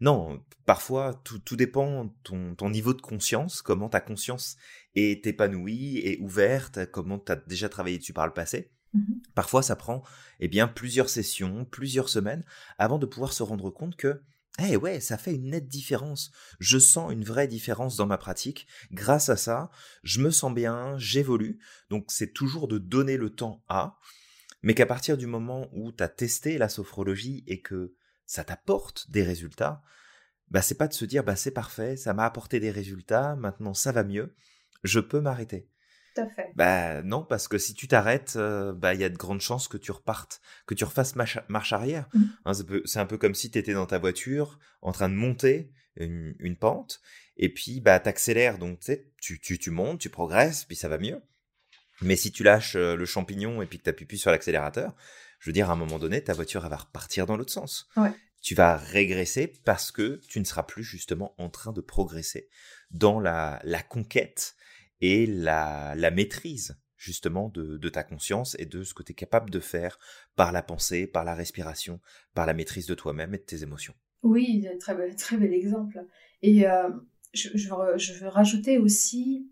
Non, 0.01 0.45
parfois 0.67 1.15
tout, 1.25 1.39
tout 1.39 1.57
dépend 1.57 2.09
ton, 2.25 2.55
ton 2.55 2.69
niveau 2.69 2.93
de 2.93 3.01
conscience, 3.01 3.63
comment 3.63 3.89
ta 3.89 4.01
conscience 4.01 4.57
est 4.95 5.27
épanouie 5.27 5.99
et 5.99 6.19
ouverte, 6.21 6.91
comment 6.91 7.19
tu 7.19 7.33
as 7.33 7.37
déjà 7.37 7.69
travaillé 7.69 7.99
dessus 7.99 8.13
par 8.13 8.27
le 8.27 8.35
passé. 8.35 8.73
Mmh 8.93 9.01
parfois 9.37 9.63
ça 9.63 9.77
prend 9.77 10.03
eh 10.41 10.49
bien 10.49 10.67
plusieurs 10.67 11.09
sessions, 11.09 11.65
plusieurs 11.65 12.09
semaines 12.09 12.45
avant 12.77 12.99
de 12.99 13.07
pouvoir 13.07 13.33
se 13.33 13.45
rendre 13.45 13.71
compte 13.71 13.95
que 13.95 14.21
eh 14.71 14.77
ouais, 14.77 15.01
ça 15.01 15.17
fait 15.17 15.35
une 15.35 15.51
nette 15.51 15.69
différence. 15.69 16.31
Je 16.59 16.79
sens 16.79 17.13
une 17.13 17.25
vraie 17.25 17.49
différence 17.49 17.97
dans 17.97 18.07
ma 18.07 18.19
pratique. 18.19 18.67
Grâce 18.93 19.29
à 19.29 19.37
ça, 19.37 19.71
je 20.03 20.21
me 20.21 20.31
sens 20.31 20.53
bien, 20.53 20.97
j'évolue. 20.99 21.59
Donc 21.89 22.07
c'est 22.09 22.33
toujours 22.33 22.69
de 22.69 22.79
donner 22.79 23.17
le 23.17 23.31
temps 23.31 23.65
à 23.69 23.99
mais 24.63 24.75
qu'à 24.75 24.87
partir 24.87 25.17
du 25.17 25.27
moment 25.27 25.69
où 25.73 25.93
tu 25.93 26.03
as 26.03 26.09
testé 26.09 26.59
la 26.59 26.69
sophrologie 26.69 27.45
et 27.47 27.61
que 27.61 27.95
ça 28.27 28.45
t'apporte 28.45 29.11
des 29.11 29.23
résultats, 29.23 29.83
bah 30.49 30.63
c'est 30.63 30.77
pas 30.77 30.89
de 30.89 30.93
se 30.93 31.05
dire 31.05 31.25
bah 31.25 31.37
c'est 31.37 31.51
parfait, 31.51 31.97
ça 31.97 32.13
m'a 32.13 32.25
apporté 32.25 32.61
des 32.61 32.71
résultats, 32.71 33.37
maintenant 33.37 33.75
ça 33.75 33.93
va 33.93 34.05
mieux, 34.05 34.35
je 34.85 35.01
peux 35.01 35.21
m'arrêter. 35.21 35.69
Tout 36.15 36.23
à 36.23 36.29
fait. 36.29 36.53
Bah 36.55 37.03
non, 37.03 37.25
parce 37.25 37.49
que 37.49 37.59
si 37.59 37.75
tu 37.75 37.89
t'arrêtes, 37.89 38.35
euh, 38.37 38.73
bah 38.73 38.95
il 38.95 39.01
y 39.01 39.05
a 39.05 39.09
de 39.09 39.17
grandes 39.17 39.41
chances 39.41 39.69
que 39.69 39.77
tu 39.77 39.93
repartes, 39.93 40.41
que 40.67 40.75
tu 40.75 40.85
refasses 40.85 41.15
marche, 41.17 41.73
arrière. 41.73 42.09
Mmh. 42.15 42.23
Hein, 42.45 42.53
c'est 42.85 42.99
un 42.99 43.07
peu 43.07 43.19
comme 43.19 43.35
si 43.35 43.51
tu 43.51 43.59
étais 43.59 43.75
dans 43.75 43.87
ta 43.87 43.99
voiture 43.99 44.59
en 44.83 44.93
train 44.93 45.09
de 45.09 45.15
monter 45.15 45.71
une, 45.97 46.57
pente 46.59 47.01
et 47.37 47.53
puis 47.53 47.81
bah 47.81 48.01
t'accélères, 48.01 48.59
donc 48.59 48.81
tu, 49.21 49.41
tu, 49.41 49.59
tu 49.59 49.71
montes, 49.71 50.01
tu 50.01 50.09
progresses, 50.09 50.65
puis 50.65 50.77
ça 50.77 50.89
va 50.89 50.99
mieux. 50.99 51.21
Mais 52.03 52.17
si 52.17 52.33
tu 52.33 52.43
lâches 52.43 52.77
euh, 52.77 52.97
le 52.97 53.05
champignon 53.05 53.63
et 53.63 53.67
puis 53.67 53.79
que 53.79 53.85
tu 53.85 53.91
appuies 53.91 54.07
plus 54.07 54.17
sur 54.17 54.31
l'accélérateur, 54.31 54.95
je 55.39 55.49
veux 55.49 55.53
dire, 55.53 55.71
à 55.71 55.73
un 55.73 55.77
moment 55.77 55.99
donné, 55.99 56.23
ta 56.23 56.33
voiture 56.33 56.67
va 56.69 56.77
repartir 56.77 57.27
dans 57.27 57.37
l'autre 57.37 57.53
sens. 57.53 57.89
Tu 58.43 58.55
vas 58.55 58.77
régresser 58.77 59.49
parce 59.65 59.91
que 59.91 60.21
tu 60.29 60.41
ne 60.41 60.45
seras 60.45 60.63
plus 60.63 60.85
justement 60.85 61.35
en 61.39 61.51
train 61.51 61.73
de 61.73 61.81
progresser 61.81 62.49
dans 62.91 63.21
la, 63.21 63.61
la 63.65 63.83
conquête 63.83 64.55
et 65.01 65.27
la, 65.27 65.95
maîtrise 66.11 66.77
justement 66.97 67.49
de, 67.49 67.89
ta 67.89 68.03
conscience 68.03 68.57
et 68.59 68.67
de 68.67 68.83
ce 68.83 68.95
que 68.95 69.03
tu 69.03 69.13
es 69.13 69.15
capable 69.15 69.51
de 69.51 69.61
faire 69.61 69.99
par 70.37 70.53
la 70.53 70.63
pensée, 70.63 71.07
par 71.07 71.25
la 71.25 71.35
respiration, 71.35 72.01
par 72.35 72.47
la 72.47 72.55
maîtrise 72.55 72.87
de 72.87 72.95
toi-même 72.95 73.35
et 73.35 73.39
de 73.39 73.43
tes 73.43 73.63
émotions. 73.63 73.95
Oui, 74.23 74.67
très 74.79 74.95
bel, 74.95 75.17
très 75.17 75.37
bel 75.37 75.55
exemple. 75.55 76.05
Et 76.43 76.69
euh, 76.69 76.91
je, 77.33 77.49
je, 77.55 77.69
je 77.97 78.13
veux 78.15 78.29
rajouter 78.29 78.79
aussi 78.79 79.51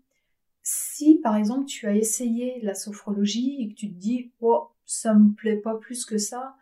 si 0.61 1.19
par 1.23 1.35
exemple 1.35 1.65
tu 1.65 1.87
as 1.87 1.95
essayé 1.95 2.59
la 2.61 2.75
sophrologie 2.75 3.57
et 3.59 3.69
que 3.69 3.73
tu 3.73 3.91
te 3.91 3.97
dis 3.97 4.31
oh 4.41 4.69
ça 4.85 5.13
me 5.13 5.33
plaît 5.33 5.57
pas 5.57 5.75
plus 5.75 6.05
que 6.05 6.17
ça, 6.17 6.55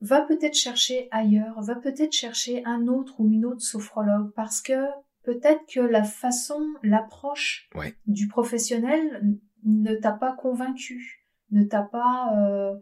va 0.00 0.22
peut-être 0.22 0.54
chercher 0.54 1.08
ailleurs, 1.10 1.60
va 1.60 1.74
peut-être 1.74 2.12
chercher 2.12 2.64
un 2.64 2.86
autre 2.86 3.20
ou 3.20 3.28
une 3.28 3.44
autre 3.44 3.62
sophrologue 3.62 4.32
parce 4.34 4.62
que 4.62 4.86
peut-être 5.22 5.62
que 5.72 5.80
la 5.80 6.04
façon, 6.04 6.66
l'approche 6.82 7.68
du 8.06 8.28
professionnel 8.28 9.36
ne 9.64 9.94
t'a 9.94 10.12
pas 10.12 10.32
convaincu, 10.32 11.26
ne 11.50 11.64
t'a 11.64 11.82
pas 11.82 12.34
euh, 12.38 12.74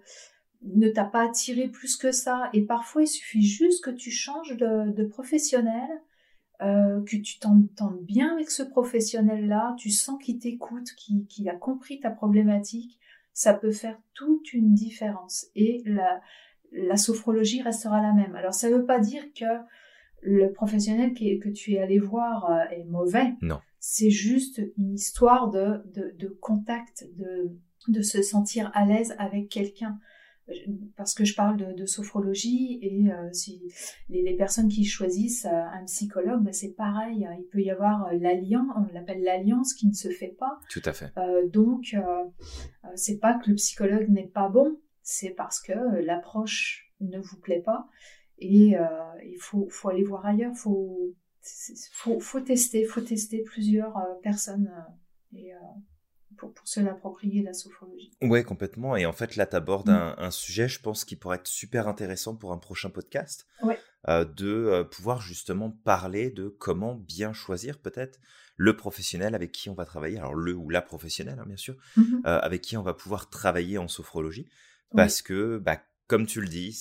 ne 0.63 0.89
t'a 0.89 1.05
pas 1.05 1.25
attiré 1.25 1.69
plus 1.69 1.97
que 1.97 2.11
ça. 2.11 2.51
Et 2.53 2.63
parfois, 2.63 3.03
il 3.03 3.09
suffit 3.09 3.43
juste 3.43 3.85
que 3.85 3.91
tu 3.91 4.11
changes 4.11 4.57
de 4.57 5.05
professionnel 5.05 5.89
euh, 6.61 7.01
que 7.05 7.17
tu 7.17 7.39
t'entends 7.39 7.95
bien 8.03 8.33
avec 8.33 8.51
ce 8.51 8.65
professionnel-là, 8.65 9.77
tu 9.79 9.91
sens 9.91 10.21
qu'il 10.21 10.41
t'écoute, 10.41 10.89
qu'il 10.97 11.49
a 11.49 11.55
compris 11.55 12.01
ta 12.01 12.11
problématique, 12.11 12.99
ça 13.33 13.55
peut 13.55 13.71
faire 13.71 13.97
toute 14.13 14.53
une 14.53 14.75
différence. 14.75 15.47
Et 15.55 15.85
la, 15.87 16.21
la 16.73 16.97
sophrologie 16.97 17.63
restera 17.63 18.03
la 18.03 18.13
même. 18.13 18.35
Alors 18.35 18.55
ça 18.55 18.69
ne 18.69 18.75
veut 18.75 18.85
pas 18.85 18.99
dire 18.99 19.23
que 19.35 19.45
le 20.23 20.53
professionnel 20.53 21.15
que 21.15 21.49
tu 21.49 21.75
es 21.75 21.79
allé 21.79 21.99
voir 21.99 22.51
euh, 22.51 22.75
est 22.75 22.85
mauvais. 22.85 23.35
Non. 23.43 23.61
C'est 23.79 24.11
juste 24.11 24.61
une 24.77 24.95
histoire 24.95 25.51
de, 25.51 25.83
de, 25.95 26.15
de 26.19 26.29
contact, 26.29 27.09
de, 27.17 27.57
de 27.89 28.03
se 28.03 28.23
sentir 28.23 28.71
à 28.75 28.85
l'aise 28.85 29.15
avec 29.19 29.49
quelqu'un 29.49 29.99
parce 30.97 31.13
que 31.13 31.27
je 31.27 31.35
parle 31.35 31.75
de, 31.75 31.85
sophrologie 31.85 32.79
et 32.81 33.13
euh, 33.13 33.31
si 33.33 33.71
les, 34.09 34.35
personnes 34.35 34.69
qui 34.69 34.87
choisissent 34.87 35.45
euh, 35.45 35.51
un 35.51 35.85
psychologue, 35.85 36.43
ben 36.43 36.55
c'est 36.55 36.73
pareil. 36.73 37.27
Hein. 37.27 37.37
Il 37.39 37.45
peut 37.53 37.61
y 37.61 37.71
avoir 37.71 38.11
l'alliance, 38.15 38.67
on 38.75 38.93
l'appelle 38.95 39.23
l'alliance 39.23 39.75
qui 39.75 39.87
ne 39.87 39.93
se 39.93 40.09
fait 40.09 40.35
pas. 40.39 40.59
Tout 40.71 40.81
à 40.87 40.95
fait. 40.95 41.13
Donc, 41.53 41.95
c'est 42.95 43.19
pas 43.19 43.35
que 43.35 43.51
le 43.51 43.57
psychologue 43.57 44.09
n'est 44.09 44.27
pas 44.27 44.49
bon, 44.49 44.81
c'est 45.03 45.31
parce 45.31 45.61
que 45.61 46.01
l'approche 46.01 46.95
ne 47.01 47.19
vous 47.19 47.39
plaît 47.39 47.61
pas 47.61 47.87
et 48.39 48.75
il 49.25 49.39
faut, 49.41 49.69
faut 49.69 49.89
aller 49.89 50.05
voir 50.05 50.25
ailleurs. 50.27 50.55
Faut, 50.57 51.15
faut, 51.93 52.21
faut 52.21 52.41
tester, 52.41 52.85
faut 52.85 53.01
tester 53.01 53.43
plusieurs 53.43 53.95
personnes 54.23 54.71
et 55.35 55.53
pour, 56.39 56.53
se 56.65 56.81
l'approprier, 56.81 57.43
la 57.43 57.53
sophrologie. 57.53 58.13
Ouais, 58.23 58.45
complètement. 58.45 58.97
Et 58.97 59.07
en 59.07 59.13
fait, 59.13 59.37
là, 59.37 59.47
tu 59.47 59.57
abordes 59.57 59.91
mm. 59.91 60.15
un, 60.19 60.31
sujet, 60.31 60.69
je 60.69 60.81
pense, 60.81 61.05
qui 61.05 61.17
pourrait 61.17 61.37
être 61.37 61.47
super 61.47 61.89
intéressant 61.89 62.37
pour 62.37 62.53
un 62.53 62.59
prochain 62.59 62.91
podcast. 62.91 63.47
Euh, 64.07 64.25
de 64.25 64.47
euh, 64.47 64.85
pouvoir 64.85 65.21
justement 65.21 65.71
parler 65.71 66.31
de 66.31 66.49
comment 66.49 66.95
bien 66.95 67.33
choisir 67.33 67.81
peut-être 67.81 68.21
le 68.57 68.77
professionnel 68.77 69.35
avec 69.35 69.51
qui 69.51 69.69
on 69.69 69.75
va 69.75 69.85
travailler. 69.85 70.19
Alors, 70.19 70.35
le 70.35 70.55
ou 70.55 70.71
la 70.71 70.83
professionnelle, 70.83 71.39
hein, 71.41 71.47
bien 71.47 71.57
sûr, 71.57 71.75
mm-hmm. 71.97 72.21
euh, 72.27 72.39
avec 72.39 72.63
qui 72.63 72.77
on 72.77 72.83
va 72.83 72.95
pouvoir 72.95 73.29
travailler 73.29 73.77
en 73.77 73.89
sophrologie. 73.89 74.49
Parce 74.95 75.21
que, 75.21 75.59
bah, 75.59 75.83
comme 76.07 76.27
tu 76.27 76.41
le 76.41 76.49
dis, 76.49 76.73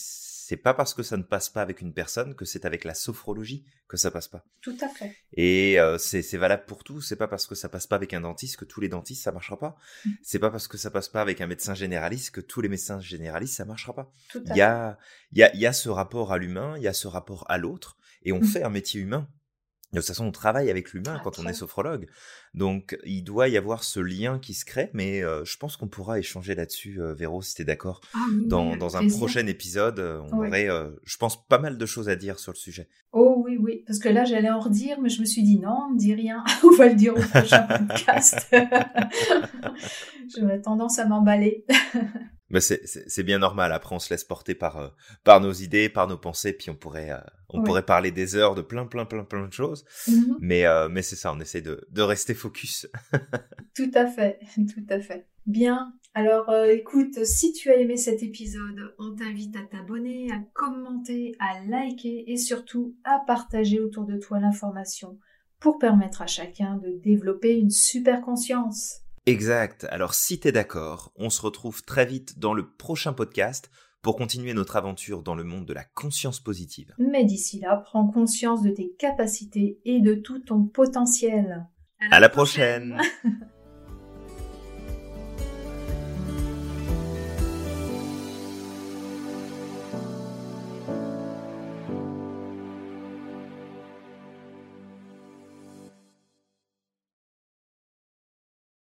c'est 0.47 0.55
pas 0.55 0.73
parce 0.73 0.93
que 0.93 1.03
ça 1.03 1.17
ne 1.17 1.23
passe 1.23 1.49
pas 1.49 1.61
avec 1.61 1.81
une 1.81 1.91
personne 1.91 2.33
que 2.33 2.45
c'est 2.45 2.63
avec 2.63 2.85
la 2.85 2.93
sophrologie 2.93 3.65
que 3.89 3.97
ça 3.97 4.11
passe 4.11 4.29
pas. 4.29 4.45
Tout 4.61 4.77
à 4.79 4.87
fait. 4.87 5.13
Et 5.33 5.77
euh, 5.77 5.97
c'est 5.97 6.21
valable 6.37 6.63
pour 6.65 6.85
tout. 6.85 7.01
C'est 7.01 7.17
pas 7.17 7.27
parce 7.27 7.47
que 7.47 7.53
ça 7.53 7.67
passe 7.67 7.85
pas 7.85 7.97
avec 7.97 8.13
un 8.13 8.21
dentiste 8.21 8.55
que 8.55 8.63
tous 8.63 8.79
les 8.79 8.87
dentistes 8.87 9.21
ça 9.21 9.33
marchera 9.33 9.59
pas. 9.59 9.75
Mm. 10.05 10.11
C'est 10.23 10.39
pas 10.39 10.49
parce 10.49 10.69
que 10.69 10.77
ça 10.77 10.89
passe 10.89 11.09
pas 11.09 11.19
avec 11.19 11.41
un 11.41 11.47
médecin 11.47 11.73
généraliste 11.73 12.31
que 12.31 12.39
tous 12.39 12.61
les 12.61 12.69
médecins 12.69 13.01
généralistes 13.01 13.57
ça 13.57 13.65
marchera 13.65 13.93
pas. 13.93 14.09
Il 14.35 14.55
y 14.55 14.61
a, 14.61 14.97
il 15.33 15.39
y 15.39 15.43
a, 15.43 15.53
il 15.53 15.59
y 15.59 15.65
a 15.65 15.73
ce 15.73 15.89
rapport 15.89 16.31
à 16.31 16.37
l'humain, 16.37 16.75
il 16.77 16.83
y 16.83 16.87
a 16.87 16.93
ce 16.93 17.09
rapport 17.09 17.43
à 17.49 17.57
l'autre, 17.57 17.97
et 18.23 18.31
on 18.31 18.39
mm. 18.39 18.45
fait 18.45 18.63
un 18.63 18.69
métier 18.69 19.01
humain. 19.01 19.27
De 19.97 20.01
toute 20.01 20.07
façon, 20.09 20.25
on 20.25 20.31
travaille 20.31 20.69
avec 20.69 20.93
l'humain 20.93 21.19
quand 21.23 21.39
on 21.39 21.47
est 21.47 21.53
sophrologue. 21.53 22.07
Donc, 22.53 22.97
il 23.05 23.23
doit 23.23 23.47
y 23.49 23.57
avoir 23.57 23.83
ce 23.83 23.99
lien 23.99 24.39
qui 24.39 24.53
se 24.53 24.65
crée, 24.65 24.89
mais 24.93 25.23
euh, 25.23 25.43
je 25.43 25.57
pense 25.57 25.77
qu'on 25.77 25.87
pourra 25.87 26.19
échanger 26.19 26.55
là-dessus, 26.55 27.01
euh, 27.01 27.13
Véro, 27.13 27.41
si 27.41 27.55
t'es 27.55 27.63
d'accord. 27.63 28.01
Ah 28.13 28.19
dans, 28.45 28.75
dans 28.75 28.97
un 28.97 29.07
prochain 29.07 29.45
épisode, 29.47 29.99
euh, 29.99 30.21
on 30.31 30.37
aurait, 30.37 30.69
je 31.03 31.17
pense, 31.17 31.47
pas 31.47 31.59
mal 31.59 31.77
de 31.77 31.85
choses 31.85 32.09
à 32.09 32.15
dire 32.15 32.39
sur 32.39 32.51
le 32.51 32.57
sujet. 32.57 32.87
Oh 33.11 33.41
oui, 33.45 33.57
oui, 33.59 33.83
parce 33.85 33.99
que 33.99 34.09
là, 34.09 34.25
j'allais 34.25 34.49
en 34.49 34.59
redire, 34.59 34.99
mais 35.01 35.09
je 35.09 35.19
me 35.21 35.25
suis 35.25 35.43
dit 35.43 35.59
non, 35.59 35.87
on 35.89 35.93
ne 35.93 35.97
dit 35.97 36.13
rien, 36.13 36.43
on 36.63 36.75
va 36.75 36.87
le 36.87 36.95
dire 36.95 37.15
au 37.15 37.21
prochain 37.21 37.67
podcast. 37.87 38.47
J'aurais 40.37 40.61
tendance 40.61 40.99
à 40.99 41.05
m'emballer. 41.05 41.65
Mais 42.49 42.61
c'est 42.61 43.23
bien 43.23 43.39
normal. 43.39 43.73
Après, 43.73 43.93
on 43.93 43.99
se 43.99 44.09
laisse 44.13 44.23
porter 44.23 44.55
par 44.55 44.77
euh, 44.77 44.87
par 45.23 45.41
nos 45.41 45.51
idées, 45.51 45.89
par 45.89 46.07
nos 46.07 46.17
pensées, 46.17 46.53
puis 46.53 46.69
on 46.69 46.75
pourrait 46.75 47.11
euh, 47.11 47.19
on 47.49 47.61
pourrait 47.61 47.85
parler 47.85 48.11
des 48.11 48.35
heures 48.35 48.55
de 48.55 48.61
plein 48.61 48.85
plein 48.85 49.05
plein 49.05 49.23
plein 49.23 49.47
de 49.47 49.53
choses. 49.53 49.83
Mm-hmm. 50.07 50.35
Mais 50.39 50.65
euh, 50.65 50.87
mais 50.89 51.01
c'est 51.01 51.17
ça, 51.17 51.33
on 51.33 51.39
essaie 51.39 51.61
de 51.61 51.85
de 51.89 52.01
rester 52.01 52.33
focus. 52.33 52.87
tout 53.75 53.91
à 53.93 54.07
fait, 54.07 54.39
tout 54.55 54.85
à 54.89 54.99
fait. 54.99 55.27
Bien. 55.45 55.93
Alors, 56.13 56.51
écoute, 56.65 57.23
si 57.25 57.53
tu 57.53 57.69
as 57.69 57.75
aimé 57.75 57.95
cet 57.95 58.23
épisode, 58.23 58.95
on 58.97 59.13
t'invite 59.13 59.55
à 59.55 59.61
t'abonner, 59.61 60.31
à 60.31 60.39
commenter, 60.53 61.35
à 61.39 61.63
liker 61.63 62.23
et 62.31 62.37
surtout 62.37 62.95
à 63.03 63.21
partager 63.27 63.79
autour 63.79 64.05
de 64.05 64.17
toi 64.17 64.39
l'information 64.39 65.19
pour 65.59 65.77
permettre 65.77 66.21
à 66.21 66.27
chacun 66.27 66.77
de 66.77 66.89
développer 67.03 67.57
une 67.57 67.69
super 67.69 68.21
conscience. 68.21 69.01
Exact. 69.27 69.85
Alors 69.89 70.13
si 70.13 70.39
t'es 70.39 70.53
d'accord, 70.53 71.11
on 71.17 71.29
se 71.29 71.41
retrouve 71.41 71.83
très 71.83 72.05
vite 72.05 72.39
dans 72.39 72.53
le 72.53 72.65
prochain 72.65 73.11
podcast 73.11 73.69
pour 74.01 74.15
continuer 74.15 74.53
notre 74.53 74.77
aventure 74.77 75.21
dans 75.21 75.35
le 75.35 75.43
monde 75.43 75.65
de 75.65 75.73
la 75.73 75.83
conscience 75.83 76.39
positive. 76.39 76.95
Mais 76.97 77.25
d'ici 77.25 77.59
là, 77.59 77.75
prends 77.75 78.07
conscience 78.07 78.63
de 78.63 78.69
tes 78.69 78.93
capacités 78.97 79.81
et 79.83 79.99
de 79.99 80.13
tout 80.13 80.39
ton 80.39 80.63
potentiel. 80.63 81.67
À 82.09 82.21
la, 82.21 82.29
prochaine. 82.29 83.01